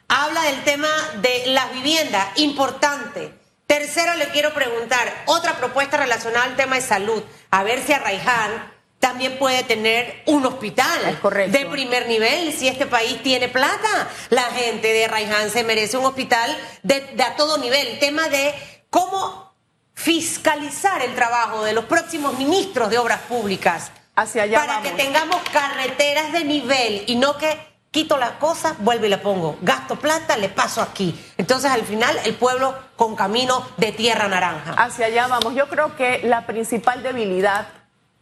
habla 0.09 0.43
del 0.43 0.63
tema 0.63 0.89
de 1.23 1.47
las 1.47 1.73
viviendas, 1.73 2.27
importante. 2.35 3.33
Tercero, 3.65 4.13
le 4.13 4.27
quiero 4.27 4.53
preguntar, 4.53 5.11
otra 5.25 5.57
propuesta 5.57 5.97
relacionada 5.97 6.45
al 6.45 6.55
tema 6.55 6.75
de 6.75 6.83
salud, 6.83 7.23
a 7.49 7.63
ver 7.63 7.83
si 7.83 7.93
a 7.93 7.97
Raiján 7.97 8.71
también 9.01 9.37
puede 9.39 9.63
tener 9.63 10.21
un 10.27 10.45
hospital 10.45 11.19
de 11.49 11.65
primer 11.65 12.07
nivel 12.07 12.53
si 12.53 12.67
este 12.67 12.85
país 12.85 13.21
tiene 13.23 13.49
plata. 13.49 14.07
La 14.29 14.43
gente 14.43 14.93
de 14.93 15.07
Raiján 15.07 15.49
se 15.49 15.63
merece 15.63 15.97
un 15.97 16.05
hospital 16.05 16.55
de, 16.83 17.03
a 17.21 17.35
todo 17.35 17.57
nivel. 17.57 17.87
El 17.87 17.99
tema 17.99 18.29
de 18.29 18.53
cómo 18.91 19.53
fiscalizar 19.95 21.01
el 21.01 21.15
trabajo 21.15 21.63
de 21.63 21.73
los 21.73 21.85
próximos 21.85 22.37
ministros 22.37 22.91
de 22.91 22.99
obras 22.99 23.21
públicas. 23.21 23.91
Hacia 24.15 24.43
allá 24.43 24.59
para 24.59 24.81
que 24.83 24.91
tengamos 24.91 25.41
carreteras 25.51 26.31
de 26.31 26.43
nivel 26.43 27.03
y 27.07 27.15
no 27.15 27.37
que 27.37 27.57
quito 27.89 28.17
la 28.17 28.37
cosa, 28.37 28.75
vuelvo 28.79 29.07
y 29.07 29.09
la 29.09 29.21
pongo. 29.21 29.57
Gasto 29.61 29.95
plata, 29.95 30.37
le 30.37 30.49
paso 30.49 30.79
aquí. 30.79 31.19
Entonces, 31.37 31.71
al 31.71 31.81
final, 31.83 32.15
el 32.23 32.35
pueblo 32.35 32.75
con 32.95 33.15
camino 33.15 33.67
de 33.77 33.93
tierra 33.93 34.27
naranja. 34.27 34.73
Hacia 34.73 35.07
allá 35.07 35.27
vamos. 35.27 35.55
Yo 35.55 35.67
creo 35.69 35.95
que 35.95 36.21
la 36.23 36.45
principal 36.45 37.01
debilidad 37.01 37.80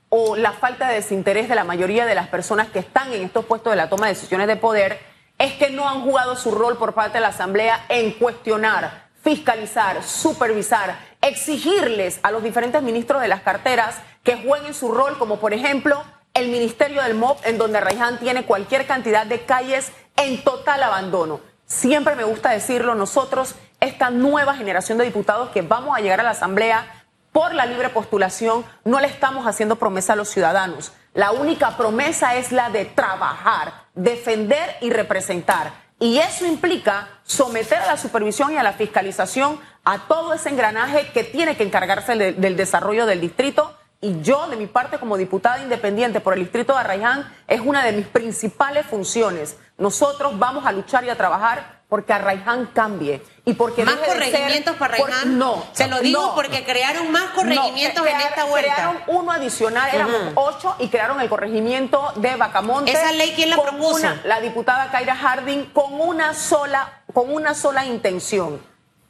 o 0.09 0.35
la 0.35 0.51
falta 0.53 0.89
de 0.89 0.95
desinterés 0.95 1.47
de 1.47 1.55
la 1.55 1.63
mayoría 1.63 2.05
de 2.05 2.15
las 2.15 2.27
personas 2.27 2.67
que 2.67 2.79
están 2.79 3.13
en 3.13 3.23
estos 3.23 3.45
puestos 3.45 3.71
de 3.71 3.77
la 3.77 3.89
toma 3.89 4.07
de 4.07 4.13
decisiones 4.13 4.47
de 4.47 4.55
poder 4.55 4.99
es 5.37 5.53
que 5.53 5.69
no 5.69 5.87
han 5.87 6.01
jugado 6.01 6.35
su 6.35 6.51
rol 6.51 6.77
por 6.77 6.93
parte 6.93 7.17
de 7.17 7.21
la 7.21 7.29
Asamblea 7.29 7.85
en 7.87 8.11
cuestionar, 8.13 9.07
fiscalizar, 9.23 10.03
supervisar, 10.03 10.97
exigirles 11.21 12.19
a 12.23 12.31
los 12.31 12.43
diferentes 12.43 12.81
ministros 12.81 13.21
de 13.21 13.27
las 13.27 13.41
carteras 13.41 13.95
que 14.23 14.35
jueguen 14.35 14.73
su 14.73 14.91
rol, 14.91 15.17
como 15.17 15.39
por 15.39 15.53
ejemplo 15.53 16.03
el 16.33 16.49
Ministerio 16.49 17.01
del 17.03 17.15
MOP, 17.15 17.45
en 17.45 17.57
donde 17.57 17.79
Raiján 17.79 18.19
tiene 18.19 18.43
cualquier 18.43 18.85
cantidad 18.85 19.25
de 19.25 19.41
calles 19.41 19.91
en 20.17 20.43
total 20.43 20.83
abandono. 20.83 21.39
Siempre 21.65 22.15
me 22.15 22.23
gusta 22.23 22.49
decirlo, 22.49 22.95
nosotros, 22.95 23.55
esta 23.79 24.09
nueva 24.09 24.55
generación 24.55 24.97
de 24.97 25.05
diputados 25.05 25.49
que 25.49 25.61
vamos 25.61 25.97
a 25.97 26.01
llegar 26.01 26.19
a 26.19 26.23
la 26.23 26.31
Asamblea, 26.31 26.98
por 27.31 27.53
la 27.53 27.65
libre 27.65 27.89
postulación, 27.89 28.65
no 28.85 28.99
le 28.99 29.07
estamos 29.07 29.45
haciendo 29.47 29.75
promesa 29.77 30.13
a 30.13 30.15
los 30.15 30.29
ciudadanos. 30.29 30.91
La 31.13 31.31
única 31.31 31.77
promesa 31.77 32.35
es 32.35 32.51
la 32.51 32.69
de 32.69 32.85
trabajar, 32.85 33.73
defender 33.95 34.77
y 34.81 34.89
representar. 34.89 35.71
Y 35.99 36.19
eso 36.19 36.45
implica 36.45 37.09
someter 37.23 37.79
a 37.79 37.87
la 37.87 37.97
supervisión 37.97 38.53
y 38.53 38.57
a 38.57 38.63
la 38.63 38.73
fiscalización 38.73 39.59
a 39.83 40.07
todo 40.07 40.33
ese 40.33 40.49
engranaje 40.49 41.11
que 41.11 41.23
tiene 41.23 41.57
que 41.57 41.63
encargarse 41.63 42.15
del 42.15 42.55
desarrollo 42.55 43.05
del 43.05 43.19
distrito. 43.19 43.75
Y 43.99 44.21
yo, 44.21 44.47
de 44.47 44.55
mi 44.55 44.67
parte, 44.67 44.97
como 44.97 45.17
diputada 45.17 45.61
independiente 45.61 46.21
por 46.21 46.33
el 46.33 46.39
distrito 46.39 46.73
de 46.73 46.79
Arraiján, 46.79 47.29
es 47.47 47.59
una 47.59 47.83
de 47.83 47.91
mis 47.91 48.07
principales 48.07 48.85
funciones. 48.85 49.57
Nosotros 49.77 50.39
vamos 50.39 50.65
a 50.65 50.71
luchar 50.71 51.03
y 51.03 51.09
a 51.09 51.17
trabajar 51.17 51.78
porque 51.89 52.13
Arraiján 52.13 52.67
cambie. 52.67 53.21
Y 53.45 53.53
porque 53.53 53.83
¿Más 53.83 53.95
corregimientos 53.95 54.75
para 54.77 54.93
Arraiján? 54.93 55.39
no. 55.39 55.65
Se 55.73 55.87
lo 55.87 55.99
digo 55.99 56.35
porque 56.35 56.63
crearon 56.63 57.11
más 57.11 57.31
corregimientos 57.31 58.05
en 58.05 58.15
esta 58.21 58.43
vuelta. 58.45 58.75
Crearon 58.75 58.97
uno 59.07 59.31
adicional, 59.31 59.89
éramos 59.91 60.21
ocho, 60.35 60.75
y 60.77 60.87
crearon 60.89 61.19
el 61.19 61.27
corregimiento 61.27 62.13
de 62.17 62.35
Bacamonte. 62.35 62.91
¿Esa 62.91 63.11
ley 63.11 63.33
quién 63.35 63.49
la 63.49 63.57
propuso? 63.61 64.07
la 64.23 64.39
diputada 64.39 64.91
Kaira 64.91 65.15
Harding, 65.15 65.65
con 65.73 65.99
una 65.99 66.35
sola, 66.35 67.01
con 67.11 67.33
una 67.33 67.55
sola 67.55 67.83
intención, 67.85 68.61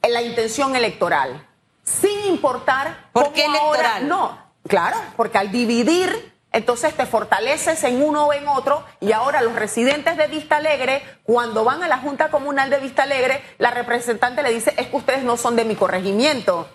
la 0.02 0.22
intención 0.22 0.76
electoral. 0.76 1.46
Sin 1.84 2.28
importar 2.28 3.10
¿Por 3.12 3.34
qué 3.34 3.46
electoral? 3.46 4.08
no, 4.08 4.38
claro, 4.68 4.98
porque 5.18 5.38
al 5.38 5.52
dividir 5.52 6.34
entonces 6.52 6.94
te 6.96 7.06
fortaleces 7.06 7.84
en 7.84 8.02
uno 8.02 8.28
o 8.28 8.34
en 8.34 8.48
otro 8.48 8.84
y 9.00 9.12
ahora 9.12 9.42
los 9.42 9.56
residentes 9.56 10.18
de 10.18 10.28
Vista 10.28 10.58
Alegre, 10.58 11.04
cuando 11.24 11.64
van 11.64 11.84
a 11.84 11.88
la 11.88 11.98
Junta 11.98 12.30
Comunal 12.30 12.70
de 12.70 12.80
Vista 12.80 13.04
Alegre, 13.04 13.42
la 13.58 13.72
representante 13.72 14.42
le 14.42 14.54
dice, 14.54 14.74
es 14.78 14.88
que 14.88 14.96
ustedes 14.96 15.24
no 15.24 15.38
son 15.38 15.56
de 15.56 15.66
mi 15.66 15.76
corregimiento. 15.76 16.68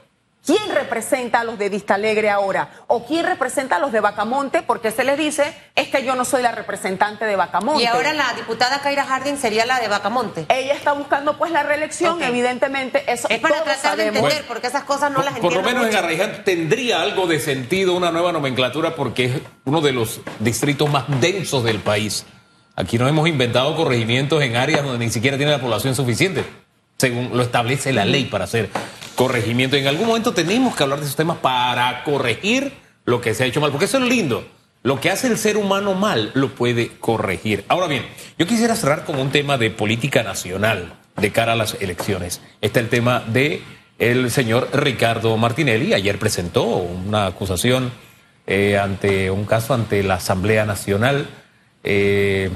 ¿Quién 0.44 0.74
representa 0.74 1.40
a 1.40 1.44
los 1.44 1.58
de 1.58 1.70
Vista 1.70 1.94
Alegre 1.94 2.28
ahora? 2.28 2.68
¿O 2.86 3.06
quién 3.06 3.24
representa 3.24 3.76
a 3.76 3.78
los 3.78 3.92
de 3.92 4.00
Bacamonte? 4.00 4.60
Porque 4.60 4.90
se 4.90 5.02
les 5.02 5.16
dice, 5.16 5.56
es 5.74 5.88
que 5.88 6.04
yo 6.04 6.14
no 6.16 6.26
soy 6.26 6.42
la 6.42 6.52
representante 6.52 7.24
de 7.24 7.34
Bacamonte. 7.34 7.82
Y 7.82 7.86
ahora 7.86 8.12
la 8.12 8.30
diputada 8.34 8.80
Kaira 8.82 9.04
Harding 9.06 9.38
sería 9.38 9.64
la 9.64 9.80
de 9.80 9.88
Bacamonte. 9.88 10.44
Ella 10.50 10.74
está 10.74 10.92
buscando 10.92 11.38
pues 11.38 11.50
la 11.50 11.62
reelección, 11.62 12.22
evidentemente. 12.22 13.10
Eso 13.10 13.26
es 13.30 13.38
para 13.38 13.64
tratar 13.64 13.96
de 13.96 14.08
entender, 14.08 14.44
porque 14.46 14.66
esas 14.66 14.84
cosas 14.84 15.10
no 15.10 15.20
las 15.20 15.34
entiendo 15.34 15.48
Por 15.48 15.56
lo 15.56 15.62
menos 15.62 15.86
en 15.86 15.96
Arraiján 15.96 16.44
tendría 16.44 17.00
algo 17.00 17.26
de 17.26 17.40
sentido 17.40 17.94
una 17.94 18.10
nueva 18.10 18.30
nomenclatura 18.30 18.94
porque 18.94 19.24
es 19.24 19.32
uno 19.64 19.80
de 19.80 19.92
los 19.92 20.20
distritos 20.40 20.90
más 20.90 21.04
densos 21.22 21.64
del 21.64 21.78
país. 21.78 22.26
Aquí 22.76 22.98
no 22.98 23.08
hemos 23.08 23.26
inventado 23.28 23.74
corregimientos 23.76 24.42
en 24.42 24.56
áreas 24.56 24.82
donde 24.82 25.06
ni 25.06 25.10
siquiera 25.10 25.38
tiene 25.38 25.52
la 25.52 25.60
población 25.60 25.94
suficiente, 25.94 26.44
según 26.98 27.30
lo 27.34 27.42
establece 27.42 27.94
la 27.94 28.04
ley 28.04 28.26
para 28.26 28.44
hacer 28.44 28.68
corregimiento. 29.14 29.76
En 29.76 29.86
algún 29.86 30.06
momento 30.06 30.32
tenemos 30.32 30.74
que 30.76 30.82
hablar 30.82 30.98
de 30.98 31.06
esos 31.06 31.16
temas 31.16 31.38
para 31.38 32.04
corregir 32.04 32.72
lo 33.04 33.20
que 33.20 33.34
se 33.34 33.44
ha 33.44 33.46
hecho 33.46 33.60
mal, 33.60 33.70
porque 33.70 33.86
eso 33.86 33.98
es 33.98 34.04
lindo. 34.04 34.46
Lo 34.82 35.00
que 35.00 35.10
hace 35.10 35.28
el 35.28 35.38
ser 35.38 35.56
humano 35.56 35.94
mal 35.94 36.30
lo 36.34 36.54
puede 36.54 36.88
corregir. 36.98 37.64
Ahora 37.68 37.86
bien, 37.86 38.06
yo 38.38 38.46
quisiera 38.46 38.76
cerrar 38.76 39.04
con 39.04 39.18
un 39.18 39.30
tema 39.30 39.56
de 39.56 39.70
política 39.70 40.22
nacional 40.22 40.94
de 41.16 41.32
cara 41.32 41.52
a 41.52 41.56
las 41.56 41.74
elecciones. 41.80 42.42
Está 42.60 42.80
el 42.80 42.88
tema 42.88 43.20
de 43.20 43.62
el 43.98 44.30
señor 44.30 44.68
Ricardo 44.74 45.36
Martinelli. 45.36 45.94
Ayer 45.94 46.18
presentó 46.18 46.64
una 46.64 47.26
acusación 47.26 47.92
eh, 48.46 48.78
ante 48.78 49.30
un 49.30 49.46
caso 49.46 49.72
ante 49.72 50.02
la 50.02 50.14
Asamblea 50.14 50.66
Nacional. 50.66 51.28
Eh, 51.82 52.50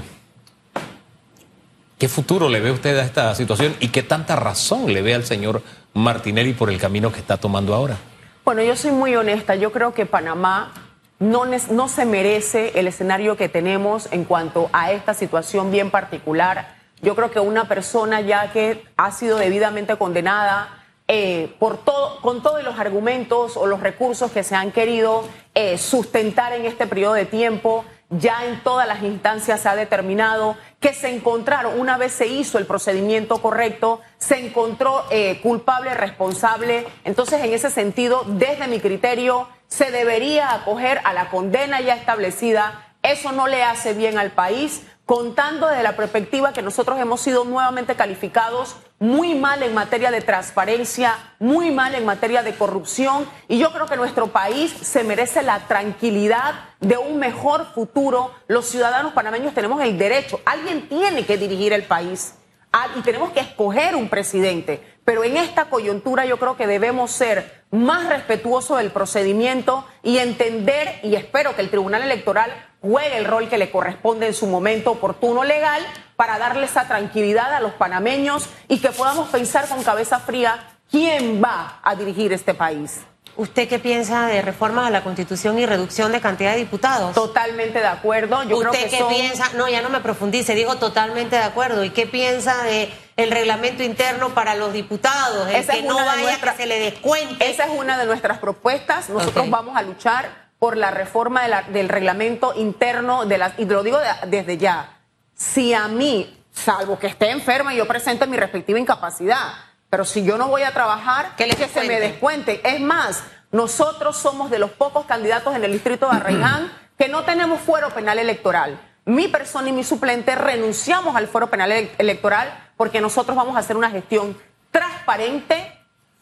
¿Qué 1.99 2.09
futuro 2.09 2.49
le 2.49 2.61
ve 2.61 2.71
usted 2.71 2.97
a 2.99 3.05
esta 3.05 3.35
situación 3.35 3.75
y 3.81 3.89
qué 3.89 4.03
tanta 4.03 4.37
razón 4.37 4.93
le 4.93 5.03
ve 5.03 5.15
al 5.15 5.25
señor 5.25 5.63
Martinelli 5.99 6.53
por 6.53 6.71
el 6.71 6.79
camino 6.79 7.13
que 7.13 7.21
está 7.21 7.37
tomando 7.37 7.75
ahora? 7.75 7.97
Bueno, 8.45 8.63
yo 8.63 8.77
soy 8.77 8.93
muy 8.93 9.15
honesta. 9.15 9.55
Yo 9.55 9.73
creo 9.73 9.93
que 9.93 10.07
Panamá 10.07 10.73
no, 11.19 11.45
no 11.45 11.89
se 11.89 12.05
merece 12.05 12.73
el 12.79 12.89
escenario 12.89 13.37
que 13.37 13.49
tenemos 13.49 14.09
en 14.13 14.25
cuanto 14.25 14.71
a 14.73 14.93
esta 14.93 15.15
situación 15.15 15.71
bien 15.71 15.91
particular. 15.91 16.77
Yo 17.03 17.15
creo 17.15 17.31
que 17.31 17.41
una 17.41 17.69
persona 17.69 18.21
ya 18.21 18.51
que 18.53 18.85
ha 18.97 19.11
sido 19.13 19.39
debidamente 19.39 19.97
condenada 19.97 20.79
eh, 21.07 21.55
por 21.59 21.79
todo, 21.79 22.21
con 22.21 22.43
todos 22.43 22.63
los 22.63 22.79
argumentos 22.79 23.57
o 23.57 23.67
los 23.67 23.81
recursos 23.81 24.31
que 24.31 24.43
se 24.43 24.55
han 24.55 24.73
querido 24.73 25.25
eh, 25.55 25.79
sustentar 25.79 26.53
en 26.53 26.67
este 26.67 26.87
periodo 26.87 27.15
de 27.15 27.25
tiempo, 27.25 27.85
ya 28.11 28.47
en 28.47 28.63
todas 28.63 28.89
las 28.89 29.03
instancias 29.03 29.61
se 29.61 29.69
ha 29.69 29.77
determinado 29.77 30.57
que 30.81 30.95
se 30.95 31.15
encontraron, 31.15 31.79
una 31.79 31.99
vez 31.99 32.13
se 32.13 32.27
hizo 32.27 32.59
el 32.59 32.67
procedimiento 32.67 33.43
correcto, 33.43 34.01
se 34.17 34.47
encontró 34.47 35.05
eh, 35.11 35.41
culpable, 35.43 35.93
responsable. 35.95 36.87
Entonces, 37.05 37.45
en 37.45 37.53
ese 37.53 37.71
sentido, 37.71 38.25
desde 38.27 38.69
mi 38.69 38.81
criterio, 38.81 39.49
se 39.67 39.91
debería 39.91 40.55
acoger 40.55 41.01
a 41.05 41.13
la 41.13 41.29
condena 41.31 41.81
ya 41.81 41.95
establecida. 41.95 42.95
Eso 43.03 43.33
no 43.33 43.47
le 43.47 43.63
hace 43.63 43.93
bien 43.93 44.19
al 44.19 44.31
país, 44.31 44.83
contando 45.09 45.69
desde 45.69 45.83
la 45.83 45.97
perspectiva 45.97 46.53
que 46.53 46.61
nosotros 46.61 47.01
hemos 47.01 47.23
sido 47.23 47.47
nuevamente 47.47 47.95
calificados 47.95 48.77
muy 48.99 49.35
mal 49.35 49.63
en 49.63 49.73
materia 49.73 50.11
de 50.11 50.21
transparencia, 50.21 51.15
muy 51.39 51.71
mal 51.71 51.95
en 51.95 52.05
materia 52.05 52.43
de 52.43 52.55
corrupción, 52.55 53.27
y 53.49 53.59
yo 53.59 53.73
creo 53.73 53.87
que 53.87 53.97
nuestro 53.97 54.27
país 54.27 54.71
se 54.71 55.05
merece 55.05 55.43
la 55.43 55.61
tranquilidad 55.61 56.57
de 56.81 56.99
un 56.99 57.19
mejor 57.19 57.73
futuro. 57.73 58.35
Los 58.49 58.67
ciudadanos 58.67 59.15
panameños 59.15 59.55
tenemos 59.55 59.81
el 59.81 59.97
derecho, 59.97 60.43
alguien 60.45 60.91
tiene 60.91 61.25
que 61.25 61.39
dirigir 61.39 61.73
el 61.73 61.85
país 61.85 62.35
ah, 62.75 62.89
y 62.95 63.01
tenemos 63.01 63.31
que 63.31 63.41
escoger 63.41 63.97
un 63.97 64.11
presidente, 64.11 64.99
pero 65.07 65.25
en 65.25 65.39
esta 65.39 65.71
coyuntura 65.71 66.27
yo 66.27 66.37
creo 66.37 66.59
que 66.59 66.67
debemos 66.67 67.13
ser 67.13 67.65
más 67.71 68.11
respetuosos 68.11 68.77
del 68.77 68.91
procedimiento 68.91 69.87
y 70.03 70.19
entender, 70.19 71.01
y 71.03 71.15
espero 71.15 71.57
que 71.57 71.63
el 71.63 71.71
Tribunal 71.71 72.03
Electoral 72.03 72.53
juegue 72.81 73.19
el 73.19 73.25
rol 73.25 73.49
que 73.49 73.59
le 73.59 73.71
corresponde 73.71 74.27
en 74.27 74.35
su 74.35 74.47
momento 74.47 74.93
oportuno 74.93 75.45
legal 75.45 75.83
para 76.17 76.39
darle 76.39 76.67
esa 76.67 76.87
tranquilidad 76.87 77.53
a 77.55 77.61
los 77.61 77.73
panameños 77.73 78.49
y 78.69 78.79
que 78.79 78.91
podamos 78.91 79.29
pensar 79.29 79.69
con 79.69 79.83
cabeza 79.83 80.21
fría 80.21 80.59
quién 80.91 81.43
va 81.43 81.81
a 81.83 81.95
dirigir 81.95 82.33
este 82.33 82.55
país. 82.55 83.01
¿Usted 83.37 83.69
qué 83.69 83.79
piensa 83.79 84.27
de 84.27 84.43
reformas 84.43 84.89
a 84.89 84.91
la 84.91 85.05
Constitución 85.05 85.61
y 85.61 85.67
reducción 85.67 86.11
de 86.11 86.21
cantidad 86.21 86.55
de 86.55 86.59
diputados? 86.59 87.15
Totalmente 87.15 87.79
de 87.79 87.87
acuerdo. 87.87 88.43
Yo 88.43 88.57
¿Usted 88.57 88.91
qué 88.91 89.05
piensa? 89.09 89.49
No, 89.55 89.69
ya 89.69 89.81
no 89.81 89.91
me 89.91 90.01
profundice, 90.01 90.57
digo 90.57 90.75
totalmente 90.77 91.37
de 91.37 91.43
acuerdo. 91.43 91.85
¿Y 91.85 91.91
qué 91.91 92.07
piensa 92.07 92.65
de 92.65 92.93
el 93.17 93.31
reglamento 93.31 93.85
interno 93.85 94.31
para 94.31 94.57
los 94.57 94.73
diputados? 94.73 95.49
esa 95.51 95.75
que 95.75 95.83
no 95.83 95.95
vaya 95.95 96.41
que 96.41 96.51
se 96.57 96.67
le 96.67 96.81
descuente. 96.81 97.49
Esa 97.49 97.67
es 97.67 97.71
una 97.79 97.97
de 97.97 98.07
nuestras 98.07 98.39
propuestas. 98.39 99.09
Nosotros 99.09 99.49
vamos 99.49 99.77
a 99.77 99.83
luchar 99.83 100.48
por 100.59 100.77
la 100.77 100.91
reforma 100.91 101.43
del 101.69 101.89
reglamento 101.89 102.53
interno 102.57 103.27
de 103.27 103.39
las, 103.39 103.59
y 103.59 103.65
lo 103.65 103.83
digo 103.83 103.99
desde 104.27 104.59
ya, 104.59 104.99
si 105.35 105.73
a 105.73 105.87
mí, 105.87 106.45
salvo 106.53 106.99
que 106.99 107.07
esté 107.07 107.31
enferma, 107.31 107.75
yo 107.75 107.87
presente 107.87 108.27
mi 108.27 108.37
respectiva 108.37 108.79
incapacidad, 108.79 109.53
pero 109.89 110.05
si 110.05 110.25
yo 110.25 110.37
no 110.37 110.49
voy 110.49 110.63
a 110.63 110.73
trabajar, 110.73 111.37
que, 111.37 111.49
que 111.49 111.69
se 111.69 111.85
me 111.85 112.01
descuente. 112.01 112.61
Es 112.65 112.81
más, 112.81 113.23
nosotros 113.53 114.17
somos 114.17 114.51
de 114.51 114.59
los 114.59 114.71
pocos 114.71 115.07
candidatos 115.07 115.55
en 115.55 115.65
el 115.65 115.73
distrito 115.73 116.11
de 116.11 116.17
Arraiján 116.17 116.71
que 116.99 117.09
no 117.09 117.23
tenemos 117.23 117.61
fuero 117.61 117.91
penal 117.91 118.19
electoral. 118.19 118.81
Mi 119.05 119.29
persona 119.29 119.71
y 119.71 119.73
mi 119.73 119.85
suplente 119.85 120.35
renunciamos 120.35 121.17
al 121.17 121.29
fuero 121.29 121.49
penal 121.49 121.73
electoral 121.97 122.71
porque 122.77 123.01
nosotros 123.01 123.37
vamos 123.37 123.57
a 123.57 123.61
hacer 123.61 123.77
una 123.77 123.91
gestión 123.91 124.37
transparente, 124.71 125.78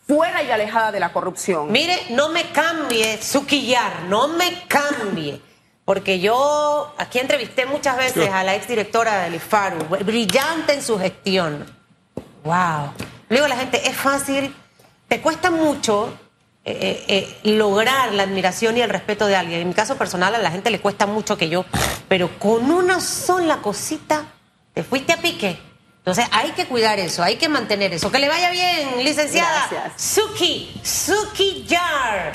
fuera 0.06 0.42
y 0.42 0.50
alejada 0.50 0.92
de 0.92 1.00
la 1.00 1.12
corrupción. 1.12 1.70
Mire, 1.70 1.98
no 2.10 2.28
me 2.28 2.50
cambie, 2.50 3.20
Suquillar, 3.20 4.04
no 4.08 4.28
me 4.28 4.64
cambie. 4.68 5.40
Porque 5.84 6.18
yo 6.18 6.92
aquí 6.98 7.18
entrevisté 7.18 7.64
muchas 7.64 7.96
veces 7.96 8.28
a 8.28 8.42
la 8.42 8.56
exdirectora 8.56 9.22
del 9.22 9.36
IFARU, 9.36 9.84
brillante 10.04 10.72
en 10.74 10.82
su 10.82 10.98
gestión. 10.98 11.64
¡Wow! 12.42 12.92
Le 13.28 13.36
digo 13.36 13.46
la 13.48 13.56
gente, 13.56 13.88
es 13.88 13.96
fácil, 13.96 14.54
te 15.06 15.20
cuesta 15.20 15.50
mucho 15.50 16.12
eh, 16.64 17.04
eh, 17.06 17.38
eh, 17.44 17.54
lograr 17.56 18.12
la 18.12 18.24
admiración 18.24 18.76
y 18.76 18.80
el 18.80 18.90
respeto 18.90 19.28
de 19.28 19.36
alguien. 19.36 19.60
En 19.60 19.68
mi 19.68 19.74
caso 19.74 19.96
personal, 19.96 20.34
a 20.34 20.38
la 20.38 20.50
gente 20.50 20.70
le 20.70 20.80
cuesta 20.80 21.06
mucho 21.06 21.38
que 21.38 21.48
yo, 21.48 21.64
pero 22.08 22.36
con 22.40 22.68
una 22.72 23.00
sola 23.00 23.58
cosita, 23.58 24.24
te 24.74 24.82
fuiste 24.82 25.12
a 25.12 25.18
pique. 25.18 25.56
Entonces 26.06 26.28
hay 26.30 26.52
que 26.52 26.66
cuidar 26.66 27.00
eso, 27.00 27.20
hay 27.24 27.34
que 27.34 27.48
mantener 27.48 27.92
eso. 27.92 28.12
Que 28.12 28.20
le 28.20 28.28
vaya 28.28 28.52
bien, 28.52 29.02
licenciada. 29.02 29.66
Gracias. 29.68 30.00
Suki, 30.00 30.80
Suki 30.80 31.66
Jar. 31.68 32.30